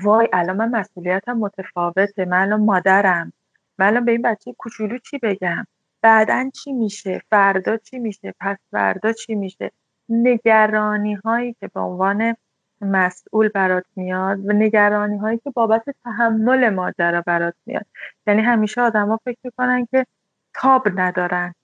وای 0.03 0.29
الان 0.33 0.57
من 0.57 0.71
مسئولیتم 0.71 1.33
متفاوته 1.33 2.25
من 2.25 2.43
الان 2.43 2.65
مادرم. 2.65 3.33
من 3.81 3.87
الان 3.87 4.05
به 4.05 4.13
این 4.13 4.23
بچه 4.23 4.53
کوچولو 4.53 4.99
چی 4.99 5.19
بگم؟ 5.19 5.67
بعدا 6.03 6.51
چی 6.55 6.73
میشه؟ 6.73 7.23
فردا 7.31 7.77
چی 7.77 7.99
میشه؟ 7.99 8.35
پس 8.41 8.57
فردا 8.71 9.13
چی 9.13 9.35
میشه؟ 9.35 9.71
نگرانی 10.09 11.15
هایی 11.15 11.57
که 11.61 11.69
به 11.69 11.81
عنوان 11.81 12.37
مسئول 12.81 13.49
برات 13.49 13.85
میاد 13.97 14.47
و 14.47 14.53
نگرانی 14.53 15.19
هایی 15.19 15.39
که 15.39 15.51
بابت 15.51 15.85
تحمل 16.05 16.71
ماجرا 16.71 17.21
برات 17.27 17.55
میاد. 17.67 17.87
یعنی 18.27 18.43
همیشه 18.43 18.81
آدما 18.81 19.21
فکر 19.25 19.39
می‌کنن 19.45 19.87
که 19.91 20.07
تاب 20.55 20.89
ندارن. 21.01 21.55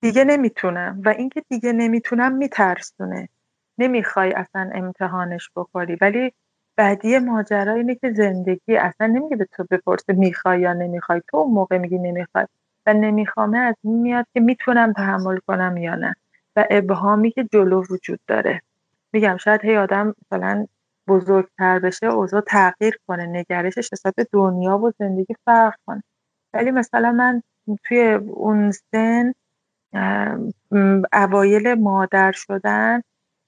دیگه 0.00 0.24
نمی‌تونم 0.24 1.02
و 1.04 1.08
اینکه 1.08 1.42
دیگه 1.48 1.72
نمی‌تونم 1.72 2.32
میترسونه. 2.32 3.28
نمی‌خوای 3.78 4.32
اصلا 4.32 4.70
امتحانش 4.74 5.50
بخوری. 5.56 5.96
ولی 6.00 6.32
بعدی 6.76 7.18
ماجرا 7.18 7.72
اینه 7.74 7.94
که 7.94 8.12
زندگی 8.12 8.76
اصلا 8.76 9.06
نمیگه 9.06 9.36
به 9.36 9.44
تو 9.52 9.64
بپرسه 9.70 10.12
می‌خوای 10.12 10.60
یا 10.60 10.72
نمی‌خوای. 10.72 11.20
تو 11.28 11.36
اون 11.36 11.54
موقع 11.54 11.78
میگی 11.78 11.98
نمی‌خوای 11.98 12.46
و 12.86 12.94
نمیخوامه 12.94 13.58
از 13.58 13.74
این 13.84 14.02
میاد 14.02 14.26
که 14.34 14.40
می‌تونم 14.40 14.92
تحمل 14.92 15.38
کنم 15.46 15.76
یا 15.76 15.94
نه. 15.94 16.14
و 16.56 16.64
ابهامی 16.70 17.30
که 17.30 17.44
جلو 17.52 17.82
وجود 17.90 18.20
داره. 18.26 18.60
میگم 19.12 19.36
شاید 19.36 19.60
هی 19.64 19.76
آدم 19.76 20.14
مثلا 20.32 20.66
بزرگتر 21.08 21.78
بشه 21.78 22.06
اوضاع 22.06 22.40
تغییر 22.40 22.98
کنه 23.08 23.26
نگرشش 23.26 23.92
نسبت 23.92 24.14
به 24.16 24.26
دنیا 24.32 24.78
و 24.78 24.92
زندگی 24.98 25.34
فرق 25.46 25.74
کنه. 25.86 26.02
ولی 26.54 26.70
مثلا 26.70 27.12
من 27.12 27.42
توی 27.84 28.00
اون 28.14 28.70
سن 28.72 29.32
اوایل 31.12 31.74
مادر 31.74 32.32
شدن 32.32 33.02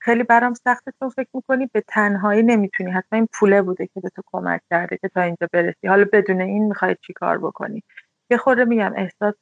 خیلی 0.05 0.23
برام 0.23 0.55
سخته 0.55 0.93
چون 1.01 1.09
فکر 1.09 1.29
می‌کنی 1.35 1.67
به 1.73 1.81
تنهایی 1.89 2.43
نمی‌تونی. 2.43 2.91
حتما 2.91 3.17
این 3.19 3.29
پوله 3.33 3.63
بوده 3.63 3.87
که 3.87 4.01
به 4.01 4.09
تو 4.09 4.23
کمک 4.27 4.61
کرده 4.71 4.97
که 4.97 5.09
تا 5.09 5.21
اینجا 5.21 5.49
برسی. 5.53 5.87
حالا 5.89 6.05
بدون 6.13 6.41
این 6.41 6.67
می‌خوای 6.67 6.97
چی 7.07 7.13
کار 7.13 7.39
بکنی؟ 7.39 7.83
یه 8.31 8.37
خورده 8.37 8.65
میگم 8.65 8.93
احساس 8.97 9.35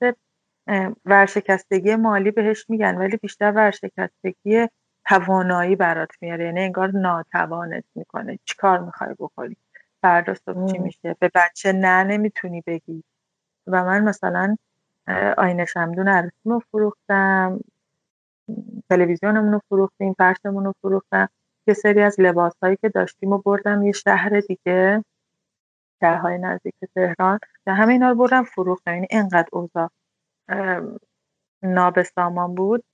ورشکستگی 1.05 1.97
مالی 1.97 2.31
بهش 2.31 2.67
میگن 2.69 2.95
ولی 2.97 3.17
بیشتر 3.17 3.53
ورشکستگی 3.53 4.69
توانایی 5.07 5.77
برات 5.77 6.11
میاره. 6.21 6.45
یعنی 6.45 6.61
انگار 6.61 6.91
ناتوانت 6.91 7.85
می‌کنه. 7.95 8.39
چی 8.45 8.55
کار 8.59 8.79
می‌خوای 8.79 9.15
بکنی؟ 9.19 9.57
فردا 10.03 10.35
صبح 10.35 10.73
چی 10.73 10.79
میشه؟ 10.79 11.17
به 11.21 11.31
بچه 11.35 11.73
نه 11.73 12.05
نمی‌تونی 12.05 12.63
بگی. 12.67 13.05
و 13.67 13.85
من 13.85 14.05
مثلا 14.05 14.57
آینه 15.39 15.65
شمدون 15.65 16.09
عروسیمو 16.09 16.61
فروختم. 16.73 17.61
تلویزیونمون 18.91 19.53
رو 19.53 19.61
فروختیم 19.69 20.15
فرشمون 20.19 20.65
رو 20.65 20.75
فروختم. 20.81 21.29
یه 21.67 21.75
سری 21.75 22.03
از 22.03 22.21
لباس 22.21 22.53
هایی 22.63 22.77
که 22.77 22.89
داشتیم 22.89 23.33
و 23.33 23.39
بردم 23.39 23.83
یه 23.83 23.93
شهر 23.93 24.41
دیگه 24.41 25.05
شهرهای 26.01 26.39
نزدیک 26.39 26.75
تهران. 26.95 27.39
و 27.67 27.75
همه 27.75 27.93
اینا 27.93 28.09
رو 28.09 28.15
بردم 28.15 28.43
فروختم. 28.43 28.95
یعنی 28.95 29.07
اینقدر 29.11 29.49
اوضاع 29.53 29.91
نابسامان 31.63 32.55
بود. 32.55 32.85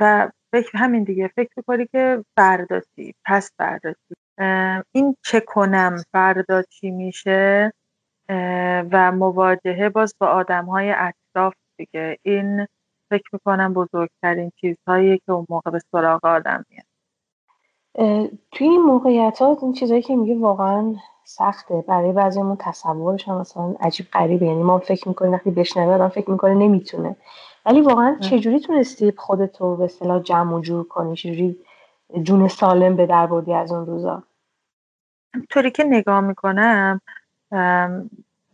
و 0.00 0.30
فکر 0.52 0.78
همین 0.78 1.04
دیگه. 1.04 1.28
فکر 1.28 1.50
می‌کنی 1.56 1.86
که 1.86 2.24
فردا 2.36 2.80
چی 2.80 3.14
پس 3.24 3.50
فردا 3.58 3.92
چی 3.92 4.14
این 4.92 5.16
چه 5.22 5.40
کنم؟ 5.40 5.96
فردا 6.12 6.62
چی 6.62 6.90
میشه؟ 6.90 7.72
و 8.92 9.12
مواجهه 9.12 9.88
باز 9.88 10.14
با 10.20 10.26
آدم 10.26 10.64
های 10.64 10.90
اطراف 10.90 11.54
دیگه. 11.78 12.18
این 12.22 12.66
فکر 13.10 13.28
می‌کنم 13.32 13.74
بزرگترین 13.74 14.52
چیزهایی 14.56 15.18
که 15.18 15.32
اون 15.32 15.46
موقع 15.48 15.70
به 15.70 15.78
سراغ 15.92 16.24
آدم 16.24 16.64
میاد. 16.70 16.84
توی 18.52 18.68
این 18.68 18.82
موقعیت 18.82 19.38
ها 19.38 19.58
این 19.62 19.72
چیزهایی 19.72 20.02
که 20.02 20.16
میگه 20.16 20.38
واقعا 20.38 20.94
سخته. 21.24 21.84
برای 21.88 22.12
بعضیمون 22.12 22.56
تصورش 22.60 23.28
هم 23.28 23.40
مثلا 23.40 23.74
عجیب 23.80 24.06
غریبه. 24.12 24.46
یعنی 24.46 24.62
ما 24.62 24.78
فکر 24.78 25.08
می‌کنیم 25.08 25.32
وقتی 25.32 25.50
بشنوه 25.50 25.94
آدم 25.94 26.08
فکر 26.08 26.30
می‌کنه 26.30 26.54
نمی‌تونه. 26.54 27.16
ولی 27.66 27.80
واقعا 27.80 28.16
چجوری 28.20 28.60
تونستی 28.60 29.12
خودتو 29.16 29.76
به 29.76 29.84
اصطلاح 29.84 30.22
جمع 30.22 30.54
و 30.54 30.60
جور 30.60 30.88
کنی؟ 30.88 31.16
چجوری 31.16 31.58
جون 32.22 32.48
سالم 32.48 32.96
به 32.96 33.06
در 33.06 33.26
بردی 33.26 33.54
از 33.54 33.72
اون 33.72 33.86
روزا؟ 33.86 34.22
طوری 35.50 35.70
که 35.70 35.84
نگاه 35.84 36.20
می‌کنم 36.20 37.00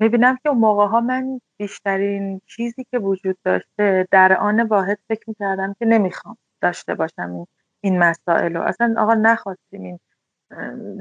می‌بینم 0.01 0.37
که 0.43 0.49
اون 0.49 0.59
موقع 0.59 0.87
ها 0.87 1.01
من 1.01 1.41
بیشترین 1.57 2.41
چیزی 2.47 2.87
که 2.91 2.99
وجود 2.99 3.37
داشته 3.45 4.09
در 4.11 4.37
آن 4.37 4.63
واحد 4.63 4.99
فکر 5.09 5.25
می‌کردم 5.27 5.77
که 5.79 5.87
نمی‌خوام 5.87 6.37
داشته 6.61 6.95
باشم 6.95 7.33
این, 7.33 7.47
این 7.81 7.99
مسائل 7.99 8.55
رو. 8.55 8.63
اصلا 8.63 8.95
آقا 8.99 9.15
نخواستیم 9.15 9.83
این 9.83 9.99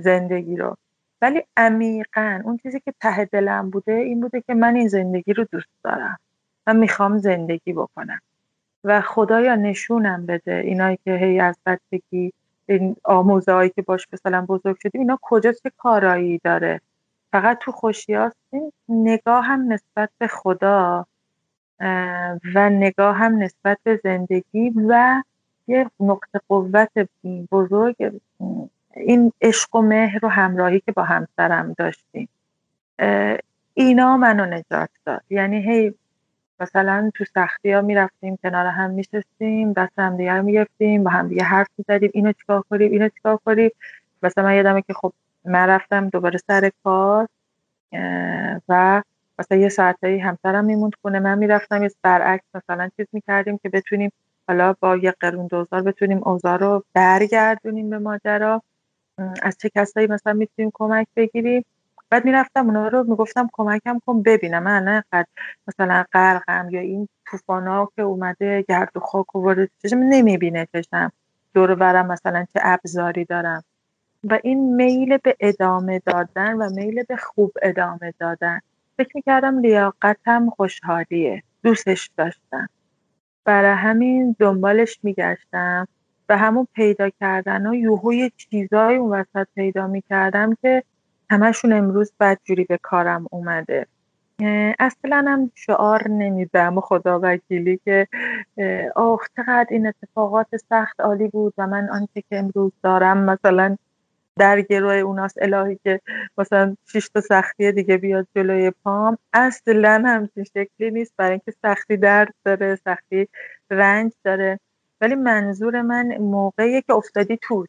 زندگی 0.02 0.56
رو. 0.56 0.78
ولی 1.22 1.44
عمیقا 1.58 2.42
اون 2.46 2.58
چیزی 2.58 2.80
که 2.80 2.94
ته 3.02 3.26
دلم 3.26 3.70
بوده 3.70 3.94
این 3.94 4.22
بوده 4.22 4.42
که 4.42 4.54
من 4.54 4.76
این 4.76 4.88
زندگی 4.88 5.34
رو 5.34 5.44
دوست 5.52 5.70
دارم. 5.84 6.20
من 6.68 6.78
می‌خوام 6.78 7.18
زندگی 7.18 7.74
بکنم. 7.74 8.20
و 8.84 9.02
خدایا 9.02 9.56
نشونم 9.56 10.26
بده 10.26 10.54
اینایی 10.54 11.00
که 11.06 11.16
هی 11.16 11.40
از 11.40 11.58
بچگی 11.66 12.34
این 12.66 12.96
آموزه 13.04 13.52
هایی 13.52 13.70
که 13.70 13.82
باش 13.82 14.08
مثلا 14.14 14.46
بزرگ 14.46 14.78
شدیم 14.84 15.02
اینا 15.02 15.20
کجا 15.22 15.52
چه 15.52 15.72
کارایی 15.78 16.40
داره؟ 16.44 16.82
فقط 17.34 17.58
تو 17.62 17.72
خوشیاست 17.72 18.38
نگاه 18.90 19.46
هم 19.46 19.74
نسبت 19.74 20.10
به 20.18 20.28
خدا 20.28 21.06
و 22.56 22.70
نگاه 22.70 23.16
هم 23.16 23.44
نسبت 23.44 23.78
به 23.84 24.00
زندگی 24.04 24.74
و 24.90 25.24
یه 25.68 25.90
نقطه 26.00 26.40
قوت 26.48 26.92
بزرگ 27.52 28.22
این 28.96 29.32
عشق 29.42 29.76
و 29.76 29.82
مهر 29.82 30.26
و 30.26 30.30
همراهی 30.30 30.80
که 30.80 30.92
با 30.92 31.04
همسرم 31.04 31.76
داشتیم. 31.78 32.30
اینا 33.74 34.18
منو 34.18 34.46
نجات 34.46 34.90
داد. 35.06 35.22
یعنی 35.30 35.62
هی 35.72 35.94
مثلا 36.60 37.12
تو 37.16 37.26
سختی 37.26 37.72
ها 37.72 37.82
می‌رفتیم 37.82 38.38
کنار 38.38 38.66
هم 38.66 38.90
میشستیم 38.92 39.74
دست 39.74 40.00
هم 40.00 40.18
دیگه 40.18 40.34
رو 40.34 40.44
می‌گفتیم 40.44 41.04
با 41.04 41.10
هم 41.10 41.28
دیگه 41.28 41.44
حرف 41.44 41.68
می‌زدیم. 41.78 42.12
اینو 42.14 42.32
چیکار 42.32 42.64
کنیم؟ 42.70 42.92
اینو 42.92 43.10
چیکار 43.10 43.38
کنیم؟ 43.46 43.70
مثلا 44.24 44.44
من 44.44 44.56
یادمه 44.56 44.82
که 44.82 44.94
خب 44.94 45.14
من 45.46 45.68
رفتم 45.68 46.10
دوباره 46.10 46.40
سر 46.48 46.72
کار 46.84 47.28
و 48.70 49.02
مثلا 49.40 49.58
یه 49.58 49.70
ساعتایی 49.70 50.20
همسرم 50.20 50.66
میموند 50.66 50.94
خونه. 51.02 51.20
من 51.20 51.38
می‌رفتم 51.38 51.84
یه 51.84 51.92
برعکس 52.02 52.46
مثلا 52.54 52.90
چیز 52.98 53.08
می‌کردیم 53.14 53.58
که 53.58 53.70
بتونیم 53.70 54.12
حالا 54.48 54.74
با 54.80 54.98
یه 54.98 55.14
قرون 55.20 55.48
دوزار 55.48 55.82
بتونیم 55.82 56.22
اوضاع 56.28 56.58
رو 56.58 56.84
برگردونیم 56.94 57.90
به 57.90 58.00
ماجرا. 58.00 58.62
از 59.42 59.58
چه 59.58 59.70
کسایی 59.76 60.08
مثلا 60.08 60.34
می‌تونیم 60.34 60.72
کمک 60.74 61.08
بگیریم؟ 61.16 61.66
بعد 62.10 62.26
می‌رفتم 62.26 62.66
اونا 62.66 62.88
رو 62.88 63.04
می‌گفتم 63.04 63.50
کمکم 63.54 64.00
کن 64.06 64.22
ببینم. 64.24 64.64
من 64.64 64.88
انقدر 64.88 65.28
مثلا 65.68 66.06
غرقم 66.14 66.68
یا 66.72 66.82
این 66.82 67.08
ها 67.50 67.92
که 67.96 68.02
اومده 68.02 68.66
گرد 68.70 68.98
و 68.98 69.00
خاک 69.00 69.36
و 69.36 69.44
وارد 69.44 69.70
چشم 69.84 69.98
نمی‌بینه 69.98 70.68
چشم. 70.74 71.12
دور 71.54 71.76
برم 71.76 72.08
مثلا 72.08 72.46
چه 72.54 72.60
ابزاری 72.64 73.26
دارم. 73.26 73.64
و 74.24 74.40
این 74.44 74.76
میل 74.76 75.18
به 75.18 75.36
ادامه 75.40 76.02
دادن 76.06 76.54
و 76.54 76.70
میل 76.70 77.04
به 77.04 77.16
خوب 77.16 77.52
ادامه 77.62 78.14
دادن. 78.20 78.60
فکر 78.98 79.12
می‌کردم 79.16 79.60
لیاقتم 79.60 80.50
خوشحالیه. 80.50 81.44
دوستش 81.64 82.10
داشتم. 82.18 82.70
برای 83.46 83.76
همین 83.76 84.36
دنبالش 84.40 85.00
میگشتم 85.04 85.88
و 86.30 86.38
همون 86.38 86.68
پیدا 86.74 87.10
کردن 87.10 87.68
و 87.68 87.74
یوهوی 87.74 88.32
چیزایی 88.38 88.98
اون 88.98 89.12
وسط 89.12 89.48
پیدا 89.56 89.88
می‌کردم 89.88 90.58
که 90.62 90.84
همشون 91.30 91.74
امروز 91.74 92.14
بدجوری 92.20 92.64
به 92.64 92.80
کارم 92.82 93.26
اومده. 93.32 93.88
اصلا 94.80 95.26
هم 95.28 95.52
شعار 95.56 96.08
نمیدم. 96.10 96.80
خدا 96.80 97.20
وکیلی 97.24 97.80
که 97.86 98.08
آخ 98.96 99.28
چقدر 99.36 99.68
این 99.70 99.88
اتفاقات 99.88 100.48
سخت 100.70 101.02
عالی 101.02 101.28
بود 101.28 101.54
و 101.58 101.68
من 101.68 101.90
آنچه 101.90 102.22
که 102.30 102.40
امروز 102.40 102.72
دارم 102.84 103.18
مثلا 103.18 103.78
در 104.40 104.62
گروه 104.62 104.94
اوناست. 104.94 105.38
الهی 105.42 105.80
که 105.84 106.02
مثلا 106.38 106.78
شش 106.86 107.10
تا 107.10 107.22
سختی 107.22 107.72
دیگه 107.72 107.98
بیاد 107.98 108.28
جلوی 108.36 108.72
پام. 108.72 109.18
اصلا 109.34 110.04
همچین 110.06 110.44
شکلی 110.44 110.92
نیست. 110.92 111.14
برای 111.18 111.32
اینکه 111.32 111.54
سختی 111.62 111.98
درد 111.98 112.34
داره 112.46 112.76
سختی 112.76 113.28
رنج 113.70 114.12
داره. 114.24 114.60
ولی 115.02 115.16
منظور 115.16 115.82
من 115.82 116.18
موقعی 116.18 116.82
که 116.82 116.94
افتادی 116.94 117.40
تو. 117.42 117.66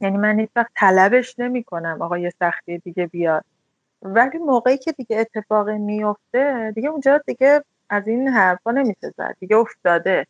یعنی 0.00 0.16
من 0.16 0.40
هیچ 0.40 0.50
وقت 0.56 0.70
طلبش 0.76 1.38
نمی 1.38 1.64
کنم 1.64 2.02
آقا 2.02 2.18
یه 2.18 2.30
سختی 2.30 2.78
دیگه 2.78 3.06
بیاد. 3.06 3.44
ولی 4.02 4.38
موقعی 4.38 4.78
که 4.78 4.92
دیگه 4.92 5.18
اتفاق 5.18 5.70
میفته 5.70 6.72
دیگه 6.74 6.88
اونجا 6.88 7.18
دیگه 7.26 7.64
از 7.90 8.08
این 8.08 8.28
حرفا 8.28 8.70
نمیشه 8.70 9.10
زد. 9.16 9.36
دیگه 9.40 9.56
افتاده. 9.56 10.26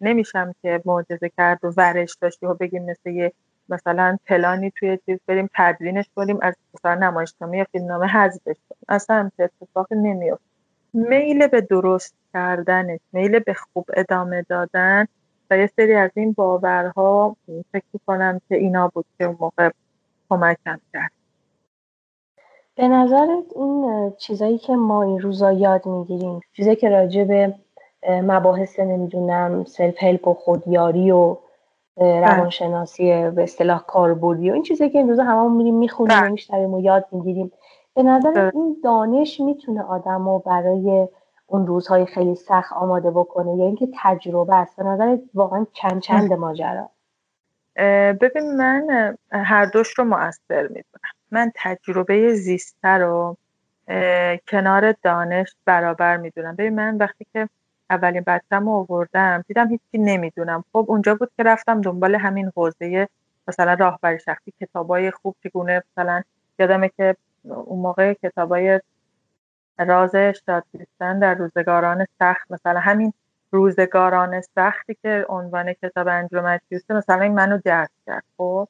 نمیشم 0.00 0.54
که 0.62 0.82
معجزه 0.84 1.28
کرد 1.36 1.64
و 1.64 1.72
ورش 1.76 2.16
داشتی 2.20 2.46
و 2.46 2.54
بگیم 2.54 2.84
مثل 2.84 3.10
یه 3.10 3.32
مثلا 3.68 4.18
پلانی 4.26 4.72
توی 4.78 4.98
چیز 5.06 5.18
بریم 5.26 5.50
تدوینش 5.54 6.10
کنیم 6.16 6.38
از 6.42 6.54
مثلا 6.74 6.94
نمایشنامه 6.94 7.58
یا 7.58 7.66
فیلمنامه 7.72 8.06
حذفش 8.06 8.56
کنیم 8.68 8.84
اصلا 8.88 9.30
اتفاق 9.38 9.86
نمیفته 9.90 10.44
میل 10.92 11.46
به 11.46 11.60
درست 11.60 12.14
کردنش 12.32 13.00
میل 13.12 13.38
به 13.38 13.54
خوب 13.54 13.86
ادامه 13.96 14.42
دادن 14.48 15.06
و 15.50 15.58
یه 15.58 15.66
سری 15.76 15.94
از 15.94 16.10
این 16.14 16.32
باورها 16.32 17.36
فکر 17.72 17.98
کنم 18.06 18.40
که 18.48 18.56
اینا 18.56 18.88
بود 18.88 19.06
که 19.18 19.24
اون 19.24 19.36
موقع 19.40 19.70
کمکم 20.30 20.80
کرد 20.92 21.12
به 22.76 22.88
نظرت 22.88 23.44
این 23.56 24.12
چیزایی 24.18 24.58
که 24.58 24.72
ما 24.72 25.02
این 25.02 25.20
روزا 25.20 25.52
یاد 25.52 25.86
می‌گیریم 25.86 26.40
چیزایی 26.52 26.76
که 26.76 26.88
راجع 26.88 27.24
به 27.24 27.54
مباحث 28.06 28.78
نمی‌دونم 28.80 29.64
سلف 29.64 30.02
هلپ 30.02 30.28
و 30.28 30.34
خودیاری 30.34 31.10
و. 31.10 31.36
روانشناسی 31.96 33.30
به 33.30 33.42
اصطلاح 33.42 33.84
کاربردی 33.86 34.50
و 34.50 34.54
این 34.54 34.62
چیزایی 34.62 34.90
که 34.90 34.98
این 34.98 35.08
روزا 35.08 35.24
هممون 35.24 35.52
میریم 35.56 35.74
می‌خونیم 35.74 36.18
و 36.18 36.20
بله. 36.20 36.28
میشنویم 36.28 36.74
و 36.74 36.80
یاد 36.80 37.06
می‌گیریم. 37.12 37.52
به 37.94 38.02
نظر 38.02 38.32
بله. 38.32 38.50
این 38.54 38.76
دانش 38.84 39.40
می‌تونه 39.40 39.82
آدم 39.82 40.28
رو 40.28 40.38
برای 40.38 41.08
اون 41.46 41.66
روزهای 41.66 42.06
خیلی 42.06 42.34
سخت 42.34 42.72
آماده 42.72 43.10
بکنه 43.10 43.54
یا 43.56 43.64
اینکه 43.64 43.88
تجربه 44.02 44.54
است. 44.54 44.76
به 44.76 44.82
نظر 44.82 45.18
واقعا 45.34 45.66
چند 45.72 46.00
چند 46.00 46.32
ماجرا. 46.32 46.88
ببین 48.20 48.56
من 48.56 49.16
هر 49.32 49.64
دوش 49.64 49.98
رو 49.98 50.04
مؤثر 50.04 50.62
می‌دونم. 50.62 51.12
من 51.30 51.52
تجربه 51.54 52.34
زیسته 52.34 52.88
رو 52.88 53.36
کنار 54.48 54.94
دانش 55.02 55.56
برابر 55.64 56.16
می‌دونم. 56.16 56.56
ببین 56.56 56.74
من 56.74 56.96
وقتی 56.96 57.26
که 57.32 57.48
اولین 57.90 58.22
بچم 58.26 58.64
رو 58.64 58.70
آوردم. 58.70 59.44
دیدم 59.48 59.68
هیچی 59.68 59.98
نمی‌دونم. 59.98 60.64
خب 60.72 60.84
اونجا 60.88 61.14
بود 61.14 61.30
که 61.36 61.42
رفتم 61.42 61.80
دنبال 61.80 62.14
همین 62.14 62.52
حوزه 62.56 63.08
مثلا 63.48 63.74
راهبری 63.74 64.18
شخصی 64.18 64.52
کتابای 64.60 65.10
خوب 65.10 65.36
چگونه 65.42 65.82
مثلا 65.92 66.22
یادمه 66.58 66.90
که 66.96 67.16
اون 67.44 67.78
موقع 67.80 68.12
کتابای 68.12 68.80
راز 69.78 70.16
شادزیستن 70.16 71.18
در 71.18 71.34
روزگاران 71.34 72.06
سخت 72.18 72.50
مثلا 72.50 72.80
همین 72.80 73.12
روزگاران 73.50 74.40
سختی 74.40 74.96
که 75.02 75.26
عنوان 75.28 75.72
کتاب 75.72 76.08
انجام 76.08 76.44
مجلسه 76.44 76.94
مثلا 76.94 77.22
این 77.22 77.34
منو 77.34 77.58
درد 77.64 77.90
کرد. 78.06 78.24
خب 78.36 78.68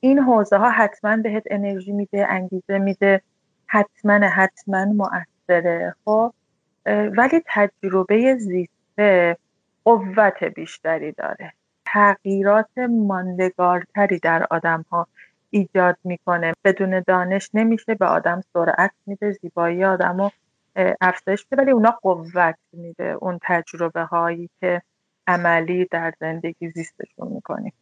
این 0.00 0.18
حوزه 0.18 0.56
ها 0.56 0.70
حتما 0.70 1.16
بهت 1.16 1.42
انرژی 1.46 1.92
میده 1.92 2.26
انگیزه 2.28 2.78
میده. 2.78 3.22
حتما 3.66 4.12
حتما 4.12 4.84
مؤثره. 4.84 5.94
خب 6.04 6.32
ولی 6.86 7.42
تجربه 7.46 8.36
زیسته 8.36 9.36
قوت 9.84 10.44
بیشتری 10.44 11.12
داره. 11.12 11.52
تغییرات 11.86 12.78
ماندگارتری 12.78 14.18
در 14.18 14.46
آدم 14.50 14.84
ها 14.90 15.06
ایجاد 15.50 15.96
می‌کنه. 16.04 16.54
بدون 16.64 17.02
دانش 17.06 17.50
نمیشه 17.54 17.94
به 17.94 18.06
آدم 18.06 18.42
سرعت 18.52 18.90
میده 19.06 19.32
زیبایی 19.32 19.84
آدم 19.84 20.16
رو 20.20 20.30
افزایش 21.00 21.46
میده 21.50 21.62
ولی 21.62 21.72
اونا 21.72 21.90
قوت 22.02 22.56
میده. 22.72 23.04
اون 23.04 23.38
تجربه 23.42 24.02
هایی 24.02 24.50
که 24.60 24.82
عملی 25.26 25.84
در 25.90 26.12
زندگی 26.20 26.70
زیستشون 26.70 27.28
می‌کنیم. 27.28 27.72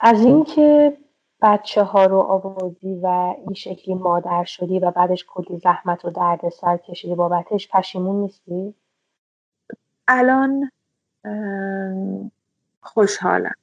از 0.00 0.24
اینکه 0.24 0.96
بچه 1.44 1.82
ها 1.82 2.06
رو 2.06 2.18
آوردی 2.18 2.94
و 3.02 3.06
این 3.06 3.54
شکلی 3.54 3.94
مادر 3.94 4.44
شدی 4.44 4.78
و 4.78 4.90
بعدش 4.90 5.24
کلی 5.28 5.58
زحمت 5.58 6.04
و 6.04 6.10
درد 6.10 6.48
سر 6.48 6.76
کشیدی 6.76 7.14
بابتش 7.14 7.68
پشیمون 7.68 8.20
نیستی؟ 8.20 8.74
الان 10.08 10.70
خوشحالم. 12.80 13.54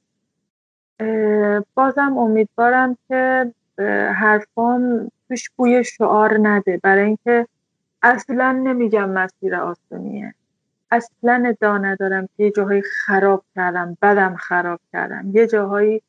بازم 1.74 2.18
امیدوارم 2.18 2.96
که 3.08 3.52
حرفام 4.14 5.10
توش 5.28 5.50
بوی 5.50 5.84
شعار 5.84 6.38
نده. 6.42 6.80
برای 6.82 7.04
اینکه 7.04 7.46
اصلا 8.02 8.52
نمیگم 8.52 9.08
مسیر 9.08 9.56
آسونیه. 9.56 10.34
اصلا 10.90 11.44
ادعا 11.46 11.78
ندارم 11.78 12.28
که 12.36 12.44
یه 12.44 12.50
جاهایی 12.50 12.82
خراب 12.82 13.44
کردم 13.54 13.96
بدم 14.02 14.36
خراب 14.36 14.80
کردم. 14.92 15.30
یه 15.34 15.46
جاهایی 15.46 16.02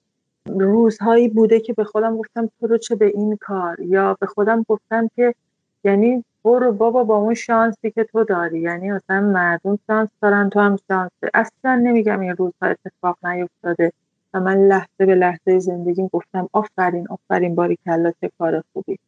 روزهایی 0.50 1.28
بوده 1.28 1.60
که 1.60 1.74
به 1.74 1.84
خودم 1.84 2.18
گفتم 2.18 2.50
تو 2.60 2.68
رو 2.68 2.78
چه 2.78 2.96
به 2.96 3.06
این 3.06 3.38
کار؟ 3.38 3.80
یا 3.80 4.18
به 4.20 4.26
خودم 4.26 4.66
گفتم 4.68 5.10
که 5.16 5.36
یعنی 5.84 6.24
برو 6.44 6.72
بابا 6.72 7.04
با 7.04 7.18
اون 7.18 7.34
شانسی 7.34 7.92
که 7.92 8.04
تو 8.04 8.24
داری. 8.24 8.60
یعنی 8.60 8.92
مثلا 8.92 9.22
مردم 9.22 9.80
شانس 9.88 10.10
دارن 10.22 10.50
تو 10.50 10.60
هم 10.60 10.78
شانس. 10.88 11.12
اصلا 11.34 11.76
نمیگم 11.76 12.20
این 12.20 12.36
روزها 12.36 12.68
اتفاق 12.68 13.26
نیفتاده. 13.26 13.92
و 14.34 14.40
من 14.40 14.58
لحظه 14.68 15.06
به 15.06 15.16
لحظه 15.16 15.60
زندگیم 15.60 16.08
گفتم 16.08 16.50
آفرین 16.54 17.08
آفرین 17.10 17.56
باری 17.56 17.78
کلا 17.86 18.12
چه 18.22 18.32
کار 18.40 18.64
خوبی. 18.74 19.00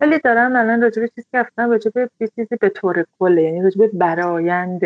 ولی 0.00 0.18
دارم 0.18 0.56
الان 0.56 0.82
راجع 0.82 1.02
به 1.02 1.08
چیزی 1.08 1.26
که 1.32 1.42
گفتم 1.42 1.70
راجع 1.70 1.90
به 1.94 2.10
چیزی 2.18 2.56
به 2.60 2.68
طور 2.68 3.04
کله 3.18 3.42
یعنی 3.42 3.62
راجع 3.62 3.78
به 3.78 3.88
برایند 3.88 4.82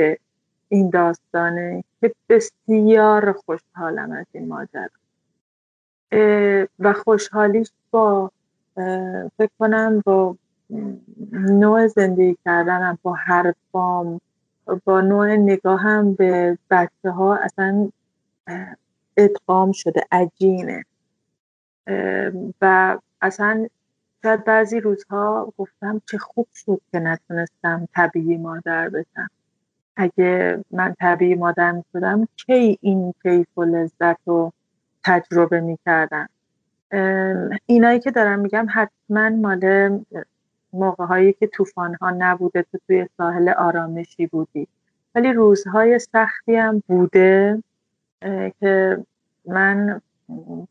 این 0.69 0.90
داستانه 0.90 1.85
که 2.01 2.12
بسیار 2.29 3.33
خوشحالم 3.33 4.12
از 4.12 4.27
این 4.33 4.49
ماجرا. 4.49 5.04
و 6.79 6.93
خوشحالیش 6.93 7.71
با 7.90 8.31
فکر 9.37 9.51
کنم 9.59 10.03
با 10.05 10.37
نوع 11.33 11.87
زندگی 11.87 12.37
کردنم 12.45 12.99
با 13.03 13.12
حرفام 13.12 14.21
با 14.85 15.01
نوع 15.01 15.37
نگاهم 15.37 16.14
به 16.14 16.59
بچه 16.71 17.11
ها 17.11 17.37
اصلا 17.37 17.90
ادغام 19.17 19.73
شده 19.73 20.01
عجینه. 20.12 20.85
و 22.61 22.99
اصلا 23.21 23.67
شاید 24.23 24.45
بعضی 24.45 24.81
روزها 24.81 25.53
گفتم 25.59 26.03
چه 26.11 26.19
خوب 26.19 26.47
شد 26.55 26.81
که 26.93 26.99
نتونستم 26.99 27.88
طبیعی 27.95 28.37
مادر 28.37 28.88
بشم. 28.88 29.31
اگه 29.97 30.64
من 30.71 30.95
طبیعی 31.01 31.35
مادر 31.35 31.73
می 31.73 31.85
شدم 31.93 32.29
کی 32.37 32.79
این 32.81 33.14
کیف 33.23 33.59
و 33.59 33.64
لذت 33.64 34.19
رو 34.27 34.53
تجربه 35.05 35.61
می 35.61 35.79
کردم 35.85 36.29
اینایی 37.67 38.01
که 38.01 38.11
دارم 38.11 38.38
میگم 38.38 38.67
حتما 38.75 39.31
مال 39.31 40.05
موقع 40.73 41.05
هایی 41.05 41.33
که 41.33 41.47
طوفان 41.47 41.95
ها 41.95 42.11
نبوده 42.19 42.62
تو 42.73 42.79
توی 42.87 43.09
ساحل 43.17 43.49
آرامشی 43.49 44.27
بودی. 44.27 44.69
ولی 45.14 45.33
روزهای 45.33 45.99
سختی 45.99 46.57
هم 46.57 46.83
بوده 46.87 47.62
که 48.61 49.05
من 49.47 50.01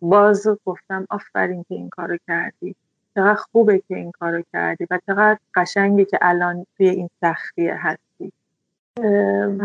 باز 0.01 0.47
گفتم 0.65 1.07
آفرین 1.09 1.65
که 1.69 1.75
این 1.75 1.89
کارو 1.89 2.17
کردی. 2.27 2.75
چقدر 3.15 3.35
خوبه 3.35 3.79
که 3.79 3.95
این 3.95 4.11
کارو 4.11 4.43
کردی 4.53 4.87
و 4.91 4.99
چقدر 5.07 5.37
قشنگه 5.55 6.05
که 6.05 6.19
الان 6.21 6.65
توی 6.77 6.89
این 6.89 7.09
سختیه 7.21 7.75
هستی. 7.77 8.31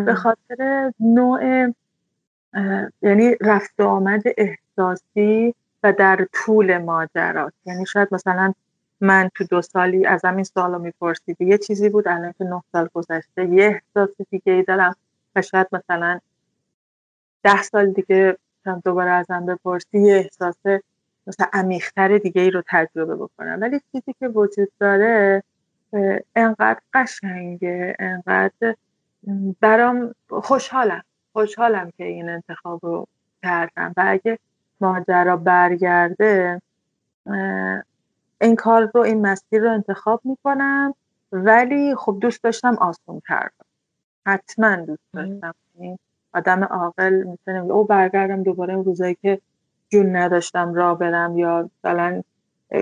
به 0.04 0.14
خاطر 0.14 0.92
نوع 1.00 1.72
یعنی 3.02 3.37
رفت 3.40 3.80
آمد 3.80 4.22
احساسی 4.37 5.54
و 5.82 5.92
در 5.92 6.26
طول 6.32 6.78
ماجرات. 6.78 7.52
یعنی 7.66 7.87
شاید 7.87 8.08
مثلا 8.12 8.52
من 9.00 9.30
تو 9.34 9.44
دو 9.44 9.62
سالی 9.62 10.06
از 10.06 10.24
این 10.24 10.44
سوال 10.44 10.72
رو 10.72 10.78
میپرسیدی. 10.78 11.44
یه 11.46 11.58
چیزی 11.58 11.88
بود 11.88 12.08
الان 12.08 12.34
که 12.38 12.44
نه 12.44 12.62
سال 12.72 12.88
گذشته 12.94 13.46
یه 13.46 13.64
احساس 13.64 14.16
دیگه 14.30 14.52
ای 14.52 14.62
دارم 14.62 14.96
و 15.37 15.42
شاید 15.42 15.66
مثلا 15.72 16.20
ده 17.42 17.62
سال 17.62 17.92
دیگه 17.92 18.37
دوباره 18.84 19.11
ازم 19.11 19.46
بپرسی 19.46 19.98
یه 19.98 20.14
احساس 20.14 20.56
مثلا 21.26 21.46
عمیقتر 21.52 22.18
دیگه 22.18 22.42
ای 22.42 22.50
رو 22.50 22.62
تجربه 22.68 23.16
بکنم. 23.16 23.58
ولی 23.61 23.80
چیزی 23.92 24.14
که 24.20 24.28
وجود 24.28 24.68
داره 24.80 25.42
انقدر 26.37 26.80
قشنگه 26.94 27.96
انقدر 27.98 28.74
برام 29.61 30.14
خوشحالم. 30.28 31.02
خوشحالم 31.38 31.90
که 31.96 32.05
این 32.05 32.29
انتخاب 32.29 32.81
رو 32.83 33.07
کردم. 33.42 33.92
و 33.96 34.05
اگه 34.07 34.38
ماجرا 34.81 35.37
برگرده 35.37 36.62
این 38.40 38.57
کار 38.57 38.90
رو 38.94 39.01
این 39.01 39.27
مسیر 39.27 39.62
رو 39.62 39.72
انتخاب 39.72 40.20
می‌کنم. 40.24 40.94
ولی 41.33 41.94
خب 41.94 42.18
دوست 42.20 42.42
داشتم 42.42 42.74
آسون 42.74 43.22
کردم 43.29 43.66
حتما 44.27 44.77
دوست 44.77 45.03
داشتم. 45.14 45.55
آدم 46.35 46.64
عاقل 46.64 47.22
می‌تونه 47.22 47.59
او 47.59 47.85
برگردم 47.85 48.42
دوباره 48.42 48.74
روزایی 48.74 49.16
که 49.22 49.40
جون 49.88 50.16
نداشتم 50.16 50.74
را 50.74 50.94
برم. 50.94 51.38
یا 51.38 51.70
مثلا 51.79 52.22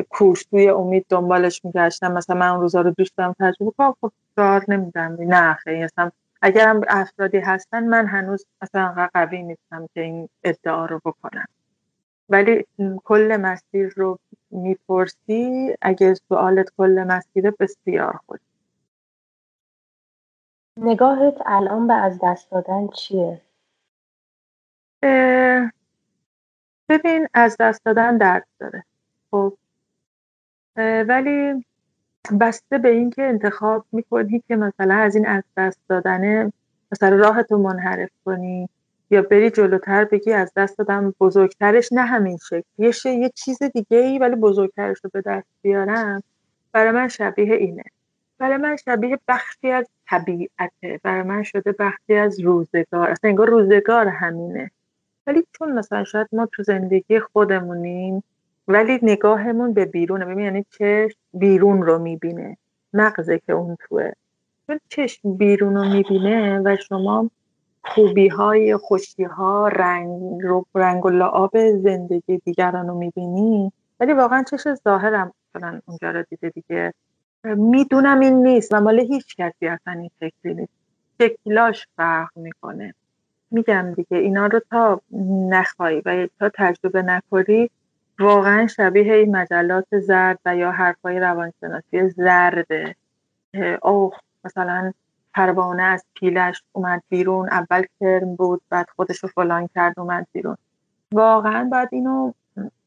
کورسوی 0.08 0.68
امید 0.68 1.06
دنبالش 1.08 1.64
میگشتم. 1.64 2.12
مثلا 2.12 2.36
من 2.36 2.48
اون 2.48 2.60
روزا 2.60 2.80
رو 2.80 2.90
دوست 2.90 3.16
دارم 3.16 3.34
تجربه 3.40 3.72
کنم 3.78 3.94
خب 4.00 4.12
کار 4.36 4.64
نمیدم. 4.68 5.16
نه 5.20 5.54
خیلی 5.54 5.82
اصلا 5.82 6.10
اگرم 6.46 6.80
افرادی 6.88 7.38
هستن 7.38 7.84
من 7.84 8.06
هنوز 8.06 8.46
مثلا 8.62 9.08
قوی 9.14 9.42
نیستم 9.42 9.86
که 9.94 10.00
این 10.00 10.28
ادعا 10.44 10.86
رو 10.86 11.00
بکنم. 11.04 11.46
ولی 12.28 12.64
کل 13.04 13.36
مسیر 13.36 13.92
رو 13.96 14.18
می‌پرسی 14.50 15.74
اگه 15.82 16.14
سوالت 16.14 16.68
کل 16.78 17.04
مسیر 17.08 17.50
بسیار 17.50 18.20
خود 18.26 18.40
نگاهت 20.80 21.34
الان 21.46 21.86
به 21.86 21.94
از 21.94 22.18
دست 22.22 22.50
دادن 22.50 22.88
چیه؟ 22.88 23.40
ببین 26.88 27.28
از 27.34 27.56
دست 27.60 27.84
دادن 27.84 28.18
درد 28.18 28.46
داره. 28.58 28.84
خب 29.30 29.56
ولی 31.08 31.64
بسته 32.40 32.78
به 32.78 32.88
اینکه 32.88 33.22
انتخاب 33.22 33.86
می‌کنی 33.92 34.42
که 34.48 34.56
مثلا 34.56 34.94
از 34.94 35.16
این 35.16 35.26
از 35.26 35.42
دست 35.56 35.80
دادن 35.88 36.52
مثلا 36.92 37.16
راهتو 37.16 37.58
منحرف 37.58 38.10
کنی 38.24 38.68
یا 39.10 39.22
بری 39.22 39.50
جلوتر 39.50 40.04
بگی 40.04 40.32
از 40.32 40.52
دست 40.56 40.78
دادم 40.78 41.14
بزرگترش 41.20 41.92
نه 41.92 42.02
همین 42.02 42.36
شکل. 42.36 42.62
یه, 42.78 43.30
چیز 43.34 43.62
دیگه 43.62 43.98
ای 43.98 44.18
ولی 44.18 44.36
بزرگترش 44.36 44.98
رو 45.04 45.10
به 45.12 45.20
دست 45.20 45.46
بیارم 45.62 46.22
برای 46.72 46.90
من 46.90 47.08
شبیه 47.08 47.54
اینه. 47.54 47.82
برای 48.38 48.56
من 48.56 48.76
شبیه 48.76 49.18
بخشی 49.28 49.70
از 49.70 49.86
طبیعته. 50.08 51.00
برای 51.02 51.22
من 51.22 51.42
شده 51.42 51.72
بخشی 51.72 52.14
از 52.14 52.40
روزگار. 52.40 53.10
اصلا 53.10 53.30
انگار 53.30 53.48
روزگار 53.48 54.08
همینه. 54.08 54.70
ولی 55.26 55.46
چون 55.52 55.72
مثلا 55.72 56.04
شاید 56.04 56.28
ما 56.32 56.46
تو 56.46 56.62
زندگی 56.62 57.20
خودمونیم 57.20 58.22
ولی 58.68 58.98
نگاهمون 59.02 59.72
به 59.72 59.84
بیرونه. 59.84 60.24
ببین 60.24 60.44
یعنی 60.44 60.64
چشم 60.70 61.18
بیرون 61.34 61.82
رو 61.82 61.98
می‌بینه. 61.98 62.56
مغزه 62.92 63.38
که 63.38 63.52
اون 63.52 63.76
توه. 63.88 64.10
چون 64.66 64.80
چشم 64.88 65.36
بیرون 65.36 65.76
رو 65.76 65.84
می‌بینه 65.84 66.60
و 66.64 66.76
شما 66.76 67.30
خوبی 67.84 68.28
های 68.28 68.76
خوشی 68.76 69.24
ها 69.24 69.68
رنگ, 69.68 70.42
رنگ 70.74 71.06
و 71.06 71.10
لعاب 71.10 71.72
زندگی 71.72 72.38
دیگران 72.44 72.88
رو 72.88 72.94
می‌بینی. 72.98 73.72
ولی 74.00 74.12
واقعا 74.12 74.42
چش 74.42 74.68
ظاهرم 74.84 75.32
اونجا 75.86 76.10
رو 76.10 76.24
دیده 76.30 76.50
دیگه. 76.50 76.94
می‌دونم 77.44 78.20
این 78.20 78.42
نیست. 78.42 78.74
و 78.74 78.80
مال 78.80 79.00
هیچ 79.00 79.36
کسی 79.36 79.66
اصلا 79.66 79.92
این 79.92 80.10
شکلی 80.20 80.54
نیست. 80.54 80.72
شکلاش 81.20 81.86
فرق 81.96 82.28
می‌کنه. 82.36 82.94
میگم 83.50 83.92
دیگه 83.96 84.16
اینا 84.16 84.46
رو 84.46 84.60
تا 84.70 85.00
نخوایی 85.50 86.02
و 86.06 86.28
تا 86.40 86.50
تجربه 86.54 87.02
نکنی 87.02 87.70
واقعا 88.20 88.66
شبیه 88.66 89.14
این 89.14 89.36
مجلات 89.36 89.98
زرد 89.98 90.38
و 90.44 90.56
یا 90.56 90.70
حرفای 90.72 91.20
روانشناسی 91.20 92.08
زرده 92.08 92.96
اوه 93.82 94.16
مثلا 94.44 94.92
پروانه 95.34 95.82
از 95.82 96.04
پیلش 96.14 96.62
اومد 96.72 97.02
بیرون 97.08 97.48
اول 97.48 97.84
کرم 98.00 98.36
بود 98.36 98.62
بعد 98.70 98.86
خودش 98.96 99.18
رو 99.18 99.28
فلان 99.28 99.68
کرد 99.74 100.00
اومد 100.00 100.26
بیرون. 100.32 100.56
واقعا 101.12 101.64
باید 101.64 101.88
اینو 101.92 102.32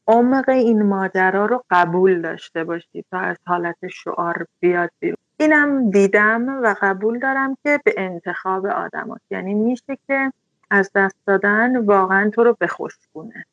عمق 0.06 0.48
این 0.48 0.82
ماجرا 0.82 1.46
رو 1.46 1.64
قبول 1.70 2.20
داشته 2.20 2.64
باشی 2.64 3.04
تا 3.10 3.18
از 3.18 3.36
حالت 3.46 3.88
شعار 3.88 4.46
بیاد 4.60 4.90
بیرون. 5.00 5.16
اینم 5.36 5.90
دیدم 5.90 6.62
و 6.62 6.74
قبول 6.80 7.18
دارم 7.18 7.56
که 7.62 7.80
به 7.84 7.94
انتخاب 7.96 8.66
آدم 8.66 9.10
هست. 9.10 9.32
یعنی 9.32 9.54
میشه 9.54 9.98
که 10.06 10.32
از 10.70 10.90
دست 10.94 11.16
دادن 11.26 11.76
واقعا 11.76 12.30
تو 12.30 12.44
رو 12.44 12.56
بخشکونه. 12.60 13.44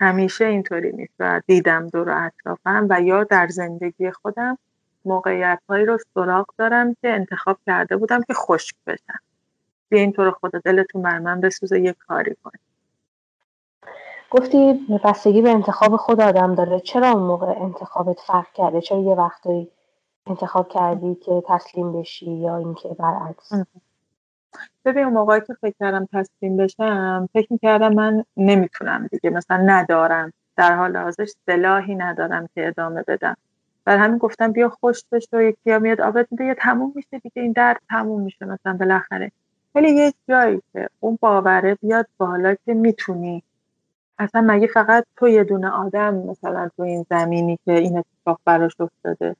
همیشه 0.00 0.44
اینطوری 0.44 0.92
نیست 0.92 1.14
و 1.18 1.40
دیدم 1.46 1.88
دور 1.88 2.10
اطرافم 2.10 2.86
و 2.90 3.00
یا 3.00 3.24
در 3.24 3.48
زندگی 3.48 4.10
خودم 4.10 4.58
موقعیت 5.04 5.60
هایی 5.68 5.86
رو 5.86 5.98
سراغ 6.14 6.46
دارم 6.58 6.94
که 6.94 7.08
انتخاب 7.08 7.58
کرده 7.66 7.96
بودم 7.96 8.22
که 8.22 8.34
خشک 8.34 8.74
بشم. 8.86 9.18
بیا 9.88 10.00
اینطور 10.00 10.30
خدا 10.30 10.58
دلتون 10.64 11.02
بر 11.02 11.18
من 11.18 11.40
بسوزه 11.40 11.80
یه 11.80 11.92
کاری 12.08 12.36
کن. 12.44 12.50
گفتی 14.30 14.86
بستگی 15.04 15.42
به 15.42 15.50
انتخاب 15.50 15.96
خود 15.96 16.20
آدم 16.20 16.54
داره. 16.54 16.80
چرا 16.80 17.10
اون 17.10 17.22
موقع 17.22 17.46
انتخابت 17.46 18.20
فرق 18.20 18.52
کرده؟ 18.52 18.80
چرا 18.80 18.98
یه 18.98 19.14
وقتایی 19.14 19.68
انتخاب 20.26 20.68
کردی 20.68 21.14
که 21.14 21.42
تسلیم 21.48 22.00
بشی 22.00 22.30
یا 22.30 22.56
اینکه 22.56 22.88
برعکس؟ 22.88 23.52
ببین 24.84 25.04
اون 25.04 25.12
موقعی 25.12 25.40
که 25.40 25.54
فکر 25.54 25.74
کردم 25.80 26.08
تسلیم 26.12 26.56
بشم 26.56 27.28
فکر 27.32 27.52
می‌کردم 27.52 27.94
من 27.94 28.24
نمی‌تونم 28.36 29.06
دیگه 29.06 29.30
مثلا 29.30 29.56
ندارم. 29.56 30.32
در 30.56 30.76
حال 30.76 30.96
حاضر 30.96 31.24
سلاحی 31.46 31.94
ندارم 31.94 32.48
که 32.54 32.68
ادامه 32.68 33.02
بدم. 33.08 33.36
بر 33.84 33.96
همین 33.96 34.18
گفتم 34.18 34.52
بیا 34.52 34.68
خوش 34.68 35.04
بشه 35.12 35.28
و 35.32 35.42
یکی 35.42 35.78
میاد 35.78 36.00
آبت 36.00 36.26
میده 36.30 36.44
یا 36.44 36.54
تموم 36.54 36.92
میشه 36.94 37.18
دیگه 37.18 37.42
این 37.42 37.52
درد 37.52 37.80
تموم 37.90 38.20
میشه 38.20 38.44
مثلا 38.44 38.72
بالاخره. 38.72 39.32
ولی 39.74 39.90
یه 39.90 40.12
جایی 40.28 40.62
که 40.72 40.88
اون 41.00 41.18
باوره 41.20 41.74
بیاد 41.74 42.06
بالا 42.18 42.54
که 42.66 42.74
می‌تونی. 42.74 43.42
اصلا 44.18 44.40
مگه 44.40 44.66
فقط 44.66 45.04
تو 45.16 45.28
یه 45.28 45.44
دونه 45.44 45.68
آدم 45.68 46.14
مثلا 46.14 46.70
تو 46.76 46.82
این 46.82 47.06
زمینی 47.10 47.58
که 47.64 47.72
این 47.72 47.98
اتفاق 47.98 48.40
براش 48.44 48.80
افتاده؟ 48.80 49.36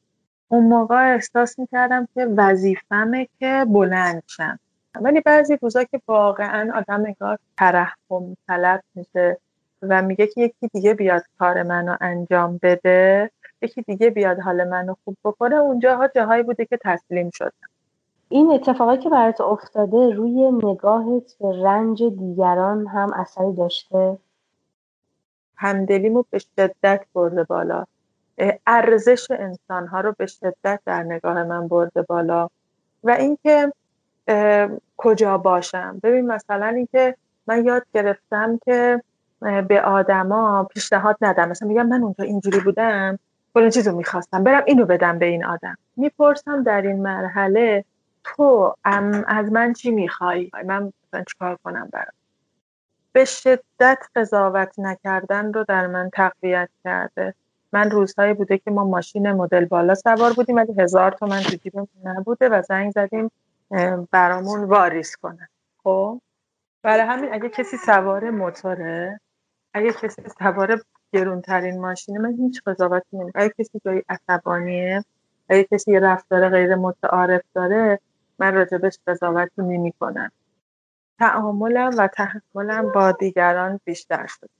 اون 0.48 0.64
موقع 0.64 1.14
احساس 1.14 1.58
می‌کردم 1.58 2.08
که 2.14 2.26
وظیفمه 2.36 3.28
که 3.38 3.66
بلند 3.68 4.22
شم. 4.26 4.58
ولی 4.94 5.20
بعضی 5.20 5.56
روزا 5.62 5.84
که 5.84 6.00
واقعا 6.08 6.72
آدم 6.78 7.04
انگار 7.04 7.38
ترحم 7.58 8.36
طلب 8.46 8.82
میشه 8.94 9.38
و 9.82 10.02
میگه 10.02 10.26
که 10.26 10.40
یکی 10.40 10.68
دیگه 10.72 10.94
بیاد 10.94 11.22
کار 11.38 11.62
منو 11.62 11.96
انجام 12.00 12.60
بده 12.62 13.30
یکی 13.62 13.82
دیگه 13.82 14.10
بیاد 14.10 14.40
حال 14.40 14.68
منو 14.68 14.94
خوب 15.04 15.16
بکنه. 15.24 15.56
اونجاها 15.56 16.08
جاهایی 16.08 16.42
بوده 16.42 16.64
که 16.64 16.78
تسلیم 16.84 17.30
شدم. 17.34 17.68
این 18.28 18.50
اتفاقی 18.52 18.98
که 18.98 19.08
برات 19.08 19.40
افتاده 19.40 20.10
روی 20.10 20.50
نگاهت 20.50 21.36
به 21.40 21.62
رنج 21.62 22.02
دیگران 22.02 22.86
هم 22.86 23.12
اثری 23.12 23.52
داشته؟ 23.52 24.18
همدلیمو 25.56 26.24
به 26.30 26.38
شدت 26.38 27.04
برده 27.14 27.44
بالا. 27.44 27.84
ارزش 28.66 29.26
انسانها 29.30 30.00
رو 30.00 30.14
به 30.18 30.26
شدت 30.26 30.80
در 30.86 31.02
نگاه 31.02 31.42
من 31.42 31.68
برده 31.68 32.02
بالا. 32.02 32.48
و 33.04 33.10
اینکه 33.10 33.72
کجا 34.96 35.38
باشم. 35.38 36.00
ببین 36.02 36.26
مثلا 36.26 36.66
اینکه 36.66 37.16
من 37.46 37.64
یاد 37.64 37.82
گرفتم 37.94 38.58
که 38.64 39.02
به 39.68 39.82
آدما 39.82 40.64
پیشنهاد 40.64 41.16
ندم. 41.20 41.48
مثلا 41.48 41.68
میگم 41.68 41.86
من 41.86 42.02
اونجا 42.02 42.24
اینجوری 42.24 42.60
بودم 42.60 43.18
فلان 43.54 43.70
چیزو 43.70 43.96
می‌خواستم. 43.96 44.44
برم 44.44 44.62
اینو 44.66 44.86
بدم 44.86 45.18
به 45.18 45.26
این 45.26 45.44
آدم. 45.44 45.76
می‌پرسم 45.96 46.62
در 46.62 46.82
این 46.82 47.02
مرحله 47.02 47.84
تو 48.24 48.74
از 49.26 49.52
من 49.52 49.72
چی 49.72 49.90
می‌خوای؟ 49.90 50.50
من 50.64 50.92
مثلا 51.06 51.24
چیکار 51.24 51.58
کنم 51.64 51.88
برام 51.92 52.12
به 53.12 53.24
شدت 53.24 53.98
قضاوت 54.16 54.78
نکردن 54.78 55.52
رو 55.52 55.64
در 55.68 55.86
من 55.86 56.10
تقویت 56.12 56.68
کرده. 56.84 57.34
من 57.72 57.90
روزهایی 57.90 58.34
بوده 58.34 58.58
که 58.58 58.70
ما 58.70 58.84
ماشین 58.84 59.32
مدل 59.32 59.64
بالا 59.64 59.94
سوار 59.94 60.32
بودیم 60.32 60.56
ولی 60.56 60.74
هزار 60.78 61.10
تومن 61.10 61.40
تو 61.40 61.56
جیبمون 61.56 61.88
نبوده 62.04 62.48
و 62.48 62.62
زنگ 62.62 62.92
زدیم 62.92 63.30
برامون 64.10 64.64
واریس 64.64 65.16
کنن 65.16 65.48
خب. 65.84 66.20
برای 66.82 67.00
همین 67.00 67.34
اگه 67.34 67.48
کسی 67.48 67.76
سوار 67.76 68.30
موتوره 68.30 69.20
اگه 69.74 69.92
کسی 69.92 70.22
سوار 70.38 70.82
گرونترین 71.12 71.80
ماشینه 71.80 72.18
من 72.18 72.32
هیچ 72.36 72.62
قضاوتی 72.66 73.06
نمی‌کنم. 73.16 73.42
اگه 73.42 73.54
کسی 73.58 73.80
جایی 73.84 74.02
عصبانیه 74.08 75.04
اگه 75.48 75.64
کسی 75.72 75.92
یه 75.92 76.00
رفتار 76.00 76.48
غیر 76.48 76.74
متعارف 76.74 77.42
داره 77.54 78.00
من 78.38 78.54
راجبش 78.54 78.98
قضاوتی 79.06 79.62
نمی 79.62 79.92
کنم 79.92 80.32
تعاملم 81.18 81.90
و 81.98 82.08
تحملم 82.08 82.92
با 82.92 83.12
دیگران 83.12 83.80
بیشتر 83.84 84.26
شد. 84.26 84.50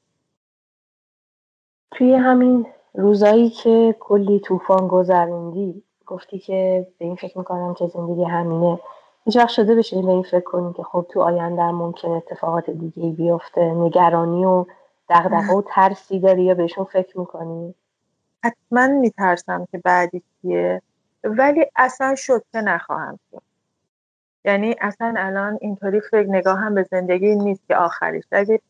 توی 1.91 2.15
همین 2.15 2.67
روزایی 2.95 3.51
که 3.51 3.97
کلی 4.01 4.41
طوفان 4.41 4.89
گذروندی 4.89 5.83
گفتی 6.07 6.39
که 6.39 6.87
به 6.99 7.05
این 7.05 7.17
فکر 7.17 7.39
می‌کنم 7.39 7.75
که 7.75 7.87
زندگی 7.87 8.25
همینه. 8.25 8.79
هیچ 9.25 9.37
وقت 9.37 9.49
شده 9.49 9.75
بشه 9.75 10.03
به 10.03 10.09
این 10.09 10.23
فکر 10.23 10.41
کنی 10.41 10.73
که 10.73 10.83
خب 10.83 11.07
تو 11.11 11.21
آینده 11.21 11.71
ممکن 11.71 12.09
اتفاقات 12.09 12.71
دیگه 12.71 13.11
بیفته 13.11 13.61
نگرانی 13.61 14.45
و 14.45 14.67
دغدغه 15.11 15.53
و 15.53 15.63
ترسی 15.67 16.21
داری 16.21 16.43
یا 16.43 16.55
بهشون 16.55 16.85
فکر 16.85 17.19
می‌کنی؟ 17.19 17.75
حتما 18.45 18.87
میترسم 18.87 19.67
که 19.73 19.79
بعدی 19.79 20.23
کیه 20.43 20.83
ولی 21.25 21.67
اصلا 21.77 22.15
شکه 22.15 22.61
نخواهم 22.65 23.19
شد. 23.31 23.43
یعنی 24.45 24.75
اصلا 24.81 25.15
الان 25.19 25.59
اینطوری 25.61 26.01
فکر 26.01 26.27
نگاه 26.29 26.59
هم 26.59 26.75
به 26.75 26.83
زندگی 26.91 27.37
نیست 27.37 27.63
که 27.69 27.77
آخریش. 27.77 28.25
اگه 28.33 28.61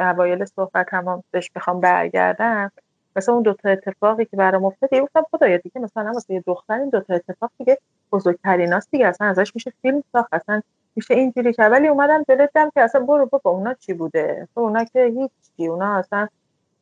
اوایل 0.00 0.44
صحبت 0.44 0.86
هم 0.90 1.22
بهش 1.30 1.50
بخوام 1.54 1.80
برگردم 1.80 2.72
مثلا 3.16 3.34
اون 3.34 3.42
دوتا 3.42 3.68
اتفاقی 3.68 4.24
که 4.24 4.36
برام 4.36 4.64
افتاد 4.64 4.94
گفتم 4.94 5.26
خدایا 5.30 5.56
دیگه 5.56 5.80
مثلا 5.80 6.12
واسه 6.12 6.34
یه 6.34 6.40
دختر 6.46 6.74
این 6.74 6.88
دوتا 6.88 7.14
اتفاق 7.14 7.50
دیگه 7.58 7.78
بزرگترین 8.12 8.72
هاست 8.72 8.90
دیگه 8.90 9.06
اصلا 9.06 9.26
ازش 9.26 9.54
میشه 9.54 9.72
فیلم 9.82 10.02
ساخت 10.12 10.34
اصلا 10.34 10.62
میشه 10.96 11.14
اینجوری 11.14 11.52
کرد 11.52 11.72
ولی 11.72 11.88
اومدم 11.88 12.22
دلتم 12.28 12.70
که 12.70 12.80
اصلا 12.80 13.00
برو 13.00 13.26
بابا 13.26 13.50
اونا 13.50 13.74
چی 13.74 13.92
بوده؟ 13.92 14.48
تو 14.54 14.60
اونا 14.60 14.84
که 14.84 15.04
هیچ 15.04 15.30
اونا 15.68 15.98
اصلا 15.98 16.28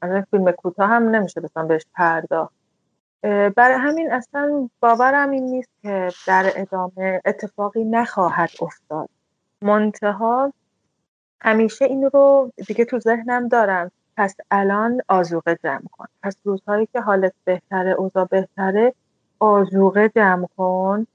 اصلا 0.02 0.24
فیلم 0.30 0.50
کوتاه 0.50 0.88
هم 0.88 1.02
نمیشه 1.02 1.40
مثلا 1.40 1.64
بهش 1.64 1.86
پرداخت. 1.94 2.54
برای 3.56 3.76
همین 3.78 4.12
اصلا 4.12 4.68
باورم 4.80 5.30
این 5.30 5.44
نیست 5.44 5.70
که 5.82 6.08
در 6.26 6.52
ادامه 6.56 7.20
اتفاقی 7.24 7.84
نخواهد 7.84 8.50
افتاد. 8.60 9.08
منتها 9.62 10.52
همیشه 11.40 11.84
این 11.84 12.02
رو 12.02 12.52
دیگه 12.66 12.84
تو 12.84 12.98
ذهنم 12.98 13.48
دارم. 13.48 13.90
پس 14.16 14.36
الان 14.50 15.00
آزوقه 15.08 15.58
جمع 15.64 15.82
کن. 15.92 16.06
پس 16.22 16.36
روزهایی 16.44 16.88
که 16.92 17.00
حالت 17.00 17.32
بهتره 17.44 17.90
اوضاع 17.90 18.24
بهتره 18.24 18.94
آزوقه 19.38 20.08
جمع 20.08 20.46
کن. 20.56 21.06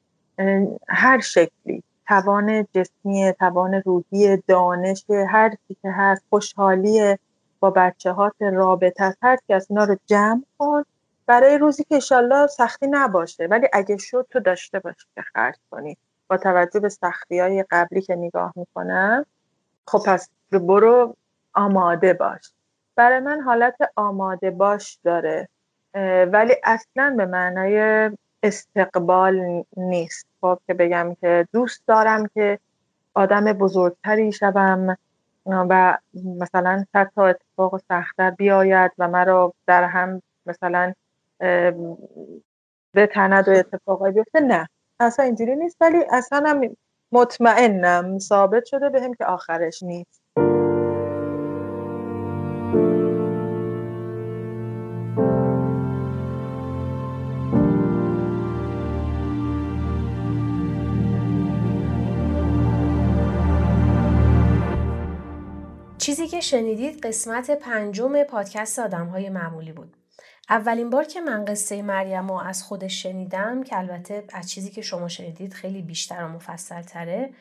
هر 0.88 1.20
شکلی 1.20 1.84
توان 2.08 2.68
جسمی 2.74 3.34
توان 3.40 3.74
روحی 3.74 4.38
دانش 4.48 5.06
هر 5.30 5.50
چی 5.50 5.78
که 5.82 5.92
هست 5.92 6.24
خوشحالی 6.30 7.18
با 7.60 7.70
بچه 7.70 8.12
هات 8.12 8.42
رابطه 8.42 9.16
هر 9.22 9.38
که 9.48 9.56
از 9.56 9.68
اینا 9.70 9.84
رو 9.84 9.98
جمع 10.06 10.44
کن. 10.58 10.84
برای 11.26 11.58
روزی 11.58 11.84
که 11.84 11.96
انشالله 11.96 12.48
سختی 12.48 12.88
نباشه 12.88 13.46
ولی 13.46 13.68
اگه 13.74 13.98
شد 13.98 14.28
تو 14.30 14.40
داشته 14.40 14.80
باشی 14.80 15.08
که 15.16 15.22
خرج 15.22 15.56
کنی. 15.72 15.98
با 16.28 16.38
توجه 16.38 16.80
به 16.80 16.90
سختی 16.90 17.40
های 17.40 17.66
قبلی 17.72 18.02
که 18.02 18.16
نگاه 18.16 18.54
می‌کنم 18.56 19.26
خب 19.88 20.00
پس 20.06 20.30
برو 20.52 21.16
آماده 21.54 22.14
باش. 22.14 22.52
برای 22.96 23.20
من 23.20 23.42
حالت 23.42 23.76
آماده 23.96 24.52
باش 24.52 25.00
داره 25.04 25.50
ولی 26.32 26.54
اصلا 26.64 27.14
به 27.18 27.26
معنای 27.26 28.10
استقبال 28.44 29.64
نیست. 29.78 30.28
خب 30.42 30.60
که 30.68 30.74
بگم 30.74 31.16
که 31.22 31.48
دوست 31.54 31.84
دارم 31.88 32.28
که 32.28 32.60
آدم 33.14 33.54
بزرگتری 33.54 34.32
شوم 34.32 34.98
و 35.46 35.98
مثلا 36.16 36.86
صد 36.94 37.12
تا 37.16 37.28
اتفاق 37.28 37.82
سختتر 37.90 38.32
بیاید 38.32 38.92
و 38.98 39.08
مرا 39.08 39.54
در 39.68 39.84
هم 39.84 40.22
مثلا 40.46 40.94
به 42.94 43.08
تند 43.14 43.48
و 43.48 43.52
اتفاقایی 43.52 44.14
بیفته. 44.14 44.40
نه 44.40 44.70
اصلا 45.00 45.26
اینجوری 45.26 45.56
نیست 45.56 45.78
ولی 45.82 45.98
اصلا 46.12 46.62
مطمئنم 47.12 48.20
ثابت 48.20 48.66
شده 48.66 48.90
به 48.90 49.02
هم 49.02 49.14
که 49.14 49.26
آخرش 49.26 49.84
نیست. 49.84 50.23
شنیدید 66.44 67.06
قسمت 67.06 67.52
پنجم 67.52 68.24
پادکست 68.24 68.80
آدم 68.80 69.08
های 69.08 69.30
معمولی 69.30 69.72
بود. 69.72 69.98
اولین 70.50 70.90
بار 70.90 71.04
که 71.04 71.22
من 71.22 71.46
قصه 71.46 71.82
مریم 71.82 72.28
رو 72.28 72.34
از 72.34 72.64
خودش 72.64 73.04
شنیدم 73.04 73.64
که 73.64 73.78
البته 73.78 74.24
از 74.34 74.52
چیزی 74.52 74.72
که 74.72 74.82
شما 74.82 75.08
شنیدید 75.08 75.54
خیلی 75.54 75.82
بیشتر 75.82 76.24
و 76.24 76.28
مفصل 76.28 76.82
تره 76.82 77.34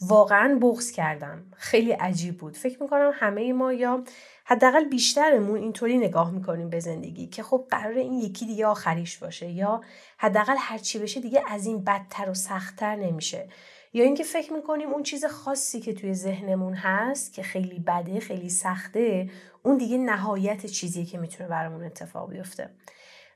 واقعا 0.00 0.58
بغض 0.62 0.92
کردم. 0.92 1.44
خیلی 1.56 1.92
عجیب 1.92 2.38
بود. 2.38 2.56
فکر 2.56 2.82
می‌کنم 2.82 3.10
همه 3.14 3.52
ما 3.52 3.72
یا 3.72 4.04
حداقل 4.44 4.84
بیشترمون 4.84 5.58
اینطوری 5.58 5.98
نگاه 5.98 6.30
می‌کنیم 6.30 6.70
به 6.70 6.80
زندگی 6.80 7.26
که 7.26 7.42
خب 7.42 7.66
قرار 7.70 7.94
این 7.94 8.12
یکی 8.12 8.46
دیگه 8.46 8.66
آخریش 8.66 9.18
باشه 9.18 9.50
یا 9.50 9.80
حداقل 10.18 10.56
هرچی 10.58 10.98
بشه 10.98 11.20
دیگه 11.20 11.42
از 11.48 11.66
این 11.66 11.84
بدتر 11.84 12.30
و 12.30 12.34
سختتر 12.34 12.96
نمیشه. 12.96 13.48
یا 13.92 14.04
اینکه 14.04 14.24
فکر 14.24 14.52
می‌کنیم 14.52 14.88
اون 14.88 15.02
چیز 15.02 15.24
خاصی 15.24 15.80
که 15.80 15.94
توی 15.94 16.14
ذهنمون 16.14 16.74
هست 16.74 17.32
که 17.32 17.42
خیلی 17.42 17.78
بده 17.78 18.20
خیلی 18.20 18.48
سخته 18.48 19.30
اون 19.62 19.76
دیگه 19.76 19.98
نهایت 19.98 20.66
چیزیه 20.66 21.04
که 21.04 21.18
می‌تونه 21.18 21.48
برامون 21.48 21.84
اتفاق 21.84 22.30
بیفته. 22.30 22.70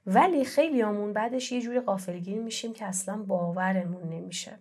ولی 0.06 0.44
خیلی 0.44 0.80
همون 0.80 1.12
بعدش 1.12 1.52
یه 1.52 1.60
جوری 1.60 1.80
قافلگیر 1.80 2.42
میشیم 2.42 2.72
که 2.72 2.84
اصلا 2.86 3.16
باورمون 3.16 4.08
نمیشه. 4.08 4.58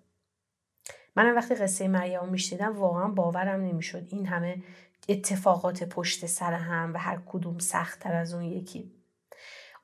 منم 1.15 1.35
وقتی 1.35 1.55
قصه 1.55 1.87
مریم 1.87 2.29
میشنیدم 2.29 2.77
واقعا 2.77 3.07
باورم 3.07 3.61
نمی‌شد 3.61 4.07
این 4.09 4.25
همه 4.25 4.63
اتفاقات 5.09 5.83
پشت 5.83 6.25
سر 6.25 6.53
هم 6.53 6.93
و 6.93 6.97
هر 6.97 7.19
کدوم 7.25 7.57
سختتر 7.57 8.13
از 8.13 8.33
اون 8.33 8.43
یکی. 8.43 8.91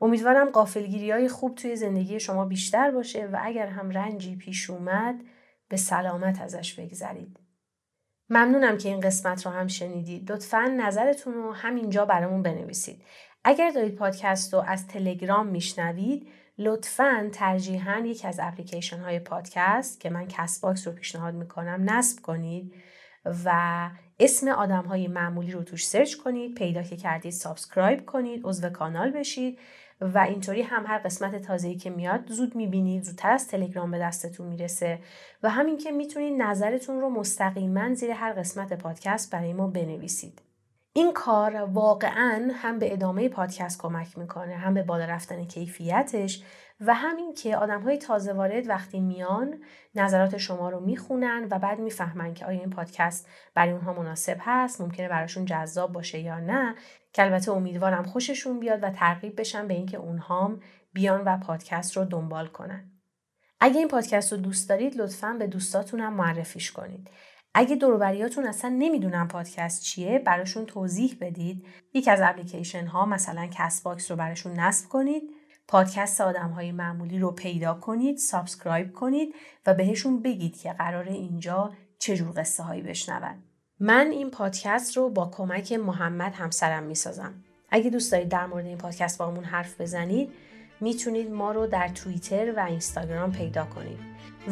امیدوارم 0.02 0.50
قافلگیری 0.50 1.12
های 1.12 1.28
خوب 1.28 1.56
توی 1.56 1.76
زندگی 1.76 2.20
شما 2.20 2.46
بیشتر 2.46 2.92
باشه 2.92 3.28
و 3.28 3.40
اگر 3.42 3.68
هم 3.68 3.90
رنجی 3.90 4.36
پیش 4.36 4.70
اومد 4.70 5.16
به 5.70 5.78
سلامت 5.78 6.42
ازش 6.42 6.80
بگذرید. 6.80 7.40
ممنونم 8.30 8.78
که 8.78 8.90
این 8.90 9.00
قسمت 9.00 9.46
رو 9.46 9.52
هم 9.52 9.68
شنیدید. 9.68 10.32
لطفا 10.32 10.76
نظرتون 10.78 11.34
رو 11.34 11.54
همینجا 11.54 12.06
برامون 12.06 12.42
بنویسید. 12.42 13.04
اگر 13.44 13.72
دارید 13.72 13.96
پادکست 13.96 14.54
رو 14.54 14.64
از 14.68 14.88
تلگرام 14.88 15.48
میشنوید 15.48 16.28
لطفا 16.58 17.30
ترجیحاً 17.34 17.98
یک 18.06 18.26
از 18.26 18.40
اپلیکیشن 18.44 19.00
های 19.00 19.20
پادکست 19.20 20.00
که 20.00 20.10
من 20.10 20.28
Castbox 20.28 20.88
رو 20.88 20.94
پیشنهاد 20.94 21.34
می‌کنم 21.34 21.90
نصب 21.90 22.22
کنید 22.22 22.74
و 23.46 23.90
اسم 24.20 24.48
آدم 24.48 24.86
های 24.86 25.08
معمولی 25.08 25.52
رو 25.52 25.64
توش 25.64 25.88
سرچ 25.88 26.16
کنید 26.16 26.58
پیدا 26.58 26.84
که 26.84 26.98
کردید 26.98 27.32
subscribe 27.32 28.06
کنید 28.06 28.42
عضو 28.44 28.70
کانال 28.70 29.12
بشید 29.12 29.60
و 30.02 30.18
اینطوری 30.18 30.62
هم 30.62 30.86
هر 30.88 30.98
قسمت 30.98 31.36
تازه‌ای 31.36 31.76
که 31.76 31.90
میاد 31.90 32.32
زود 32.32 32.56
می‌بینید 32.56 33.04
زودتر 33.04 33.32
از 33.32 33.48
تلگرام 33.48 33.92
به 33.92 34.00
دستتون 34.00 34.48
می‌رسه. 34.48 35.00
و 35.44 35.50
همین 35.50 35.78
که 35.78 35.92
می‌تونید 35.92 36.42
نظرتون 36.42 37.02
رو 37.02 37.10
مستقیما 37.10 37.94
زیر 37.94 38.12
هر 38.12 38.34
قسمت 38.34 38.74
پادکست 38.74 39.32
برای 39.32 39.54
ما 39.54 39.68
بنویسید. 39.68 40.42
این 40.94 41.14
کار 41.14 41.56
واقعا 41.56 42.52
هم 42.54 42.80
به 42.80 42.94
ادامه 42.94 43.30
پادکست 43.30 43.82
کمک 43.82 44.18
می‌کنه 44.18 44.56
هم 44.56 44.74
به 44.74 44.84
بالا 44.84 45.06
رفتن 45.06 45.46
کیفیتش 45.46 46.44
و 46.82 46.94
همین 46.94 47.34
که 47.34 47.58
آدم 47.58 47.82
های 47.82 47.98
تازه 47.98 48.34
وارد 48.34 48.70
وقتی 48.70 49.00
میان 49.00 49.64
نظرات 49.96 50.38
شما 50.38 50.70
رو 50.70 50.80
می‌خونن 50.80 51.48
و 51.52 51.60
بعد 51.60 51.80
می‌فهمن 51.80 52.34
که 52.34 52.46
آیا 52.46 52.60
این 52.60 52.70
پادکست 52.70 53.28
برای 53.54 53.72
اونها 53.72 53.94
مناسب 53.94 54.38
هست 54.40 54.82
ممکنه 54.82 55.08
براشون 55.08 55.46
جذاب 55.46 55.92
باشه 55.92 56.20
یا 56.20 56.40
نه. 56.40 56.76
که 57.14 57.24
البته 57.24 57.52
امیدوارم 57.52 58.04
خوششون 58.04 58.60
بیاد 58.60 58.84
و 58.84 58.90
ترغیب 58.90 59.40
بشن 59.40 59.68
به 59.68 59.74
اینکه 59.74 59.98
اونهام 59.98 60.62
بیان 60.94 61.22
و 61.26 61.38
پادکست 61.38 61.98
رو 61.98 62.06
دنبال 62.06 62.48
کنن. 62.48 62.92
اگه 63.60 63.78
این 63.78 63.88
پادکست 63.88 64.32
رو 64.32 64.38
دوست 64.38 64.70
دارید 64.70 64.98
لطفا 64.98 65.36
به 65.40 65.48
دوستاتونم 65.48 66.14
معرفیش 66.14 66.72
کنید. 66.72 67.10
اگه 67.54 67.76
دوروبریاتون 67.76 68.46
اصلا 68.46 68.76
نمی‌دونن 68.78 69.28
پادکست 69.28 69.84
چیه 69.84 70.20
براشون 70.20 70.66
توضیح 70.66 71.18
بدید. 71.22 71.66
یک 71.94 72.08
از 72.08 72.20
اپلیکیشن 72.22 72.86
ها 72.86 73.06
مثلا 73.06 73.48
Castbox 73.52 74.12
رو 74.12 74.18
براشون 74.18 74.60
نصب 74.60 74.90
کنید. 74.90 75.39
پادکست 75.70 76.22
آدم 76.22 76.50
های 76.50 76.72
معمولی 76.72 77.20
رو 77.20 77.32
پیدا 77.32 77.74
کنید 77.74 78.18
subscribe 78.18 78.94
کنید 78.94 79.36
و 79.66 79.74
بهشون 79.74 80.22
بگید 80.22 80.58
که 80.58 80.74
قرار 80.74 81.04
اینجا 81.10 81.72
چجور 82.00 82.34
قصه 82.38 82.64
هایی 82.64 82.82
بشنون. 82.82 83.44
من 83.80 84.08
این 84.12 84.32
پادکست 84.32 84.98
رو 84.98 85.10
با 85.10 85.32
کمک 85.34 85.74
محمد 85.74 86.34
همسرم 86.34 86.84
می‌سازم. 86.84 87.34
اگه 87.70 87.90
دوست 87.90 88.12
دارید 88.12 88.30
در 88.30 88.46
مورد 88.46 88.66
این 88.66 88.78
پادکست 88.78 89.20
باهامون 89.20 89.44
حرف 89.44 89.82
بزنید 89.82 90.32
می‌تونید 90.82 91.32
ما 91.32 91.52
رو 91.52 91.68
در 91.68 91.88
توییتر 91.88 92.54
و 92.58 92.60
اینستاگرام 92.60 93.32
پیدا 93.32 93.66
کنید. 93.66 94.00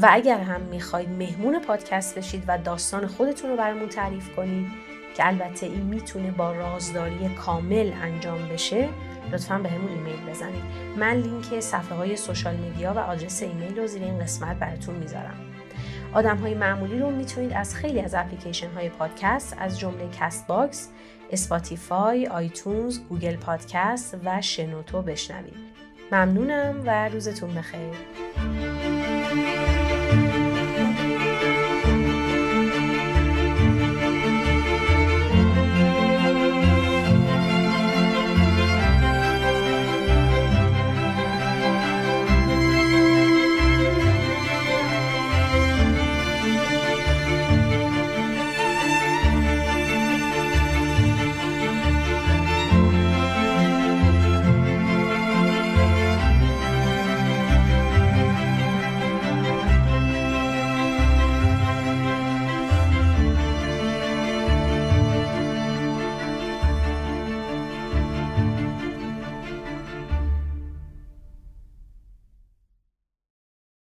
و 0.02 0.08
اگر 0.12 0.40
هم 0.40 0.62
می‌خواید 0.62 1.10
مهمون 1.10 1.60
پادکست 1.60 2.18
بشید 2.18 2.44
و 2.48 2.58
داستان 2.58 3.08
خودتون 3.08 3.50
رو 3.50 3.58
برامون 3.58 3.90
تعریف 3.90 4.36
کنید 4.36 4.68
که 5.16 5.28
البته 5.28 5.66
این 5.66 5.82
می‌تونه 5.82 6.32
با 6.32 6.52
رازداری 6.52 7.36
کامل 7.36 7.92
انجام 8.02 8.50
بشه 8.50 8.90
لطفا 9.32 9.58
بهمون 9.58 9.92
ایمیل 9.92 10.30
بزنید 10.30 10.64
من 10.98 11.14
لینک 11.14 11.60
صفحه 11.60 11.96
های 11.96 12.16
social 12.16 12.56
media 12.56 12.94
و 12.94 13.00
آدرس 13.00 13.44
ایمیل 13.44 13.80
رو 13.80 13.88
زیر 13.88 14.04
این 14.04 14.20
قسمت 14.20 14.60
براتون 14.60 14.96
می‌ذارم 14.96 15.36
آدم 16.14 16.38
های 16.38 16.54
معمولی 16.54 17.00
رو 17.00 17.12
می‌تونید 17.12 17.54
از 17.54 17.76
خیلی 17.76 18.02
از 18.02 18.16
اپلیکیشن 18.16 18.70
های 18.70 18.90
پادکست 18.90 19.56
از 19.60 19.80
جمله 19.80 20.10
Castbox، 20.20 20.90
Spotify، 21.32 22.28
iTunes، 22.28 23.00
Google 23.00 23.36
Podcast 23.36 24.18
و 24.26 24.42
شنوتو 24.42 25.02
بشنوید. 25.02 25.78
ممنونم 26.12 26.84
و 26.86 27.10
روزتون 27.10 27.56
بخیر. 27.56 27.94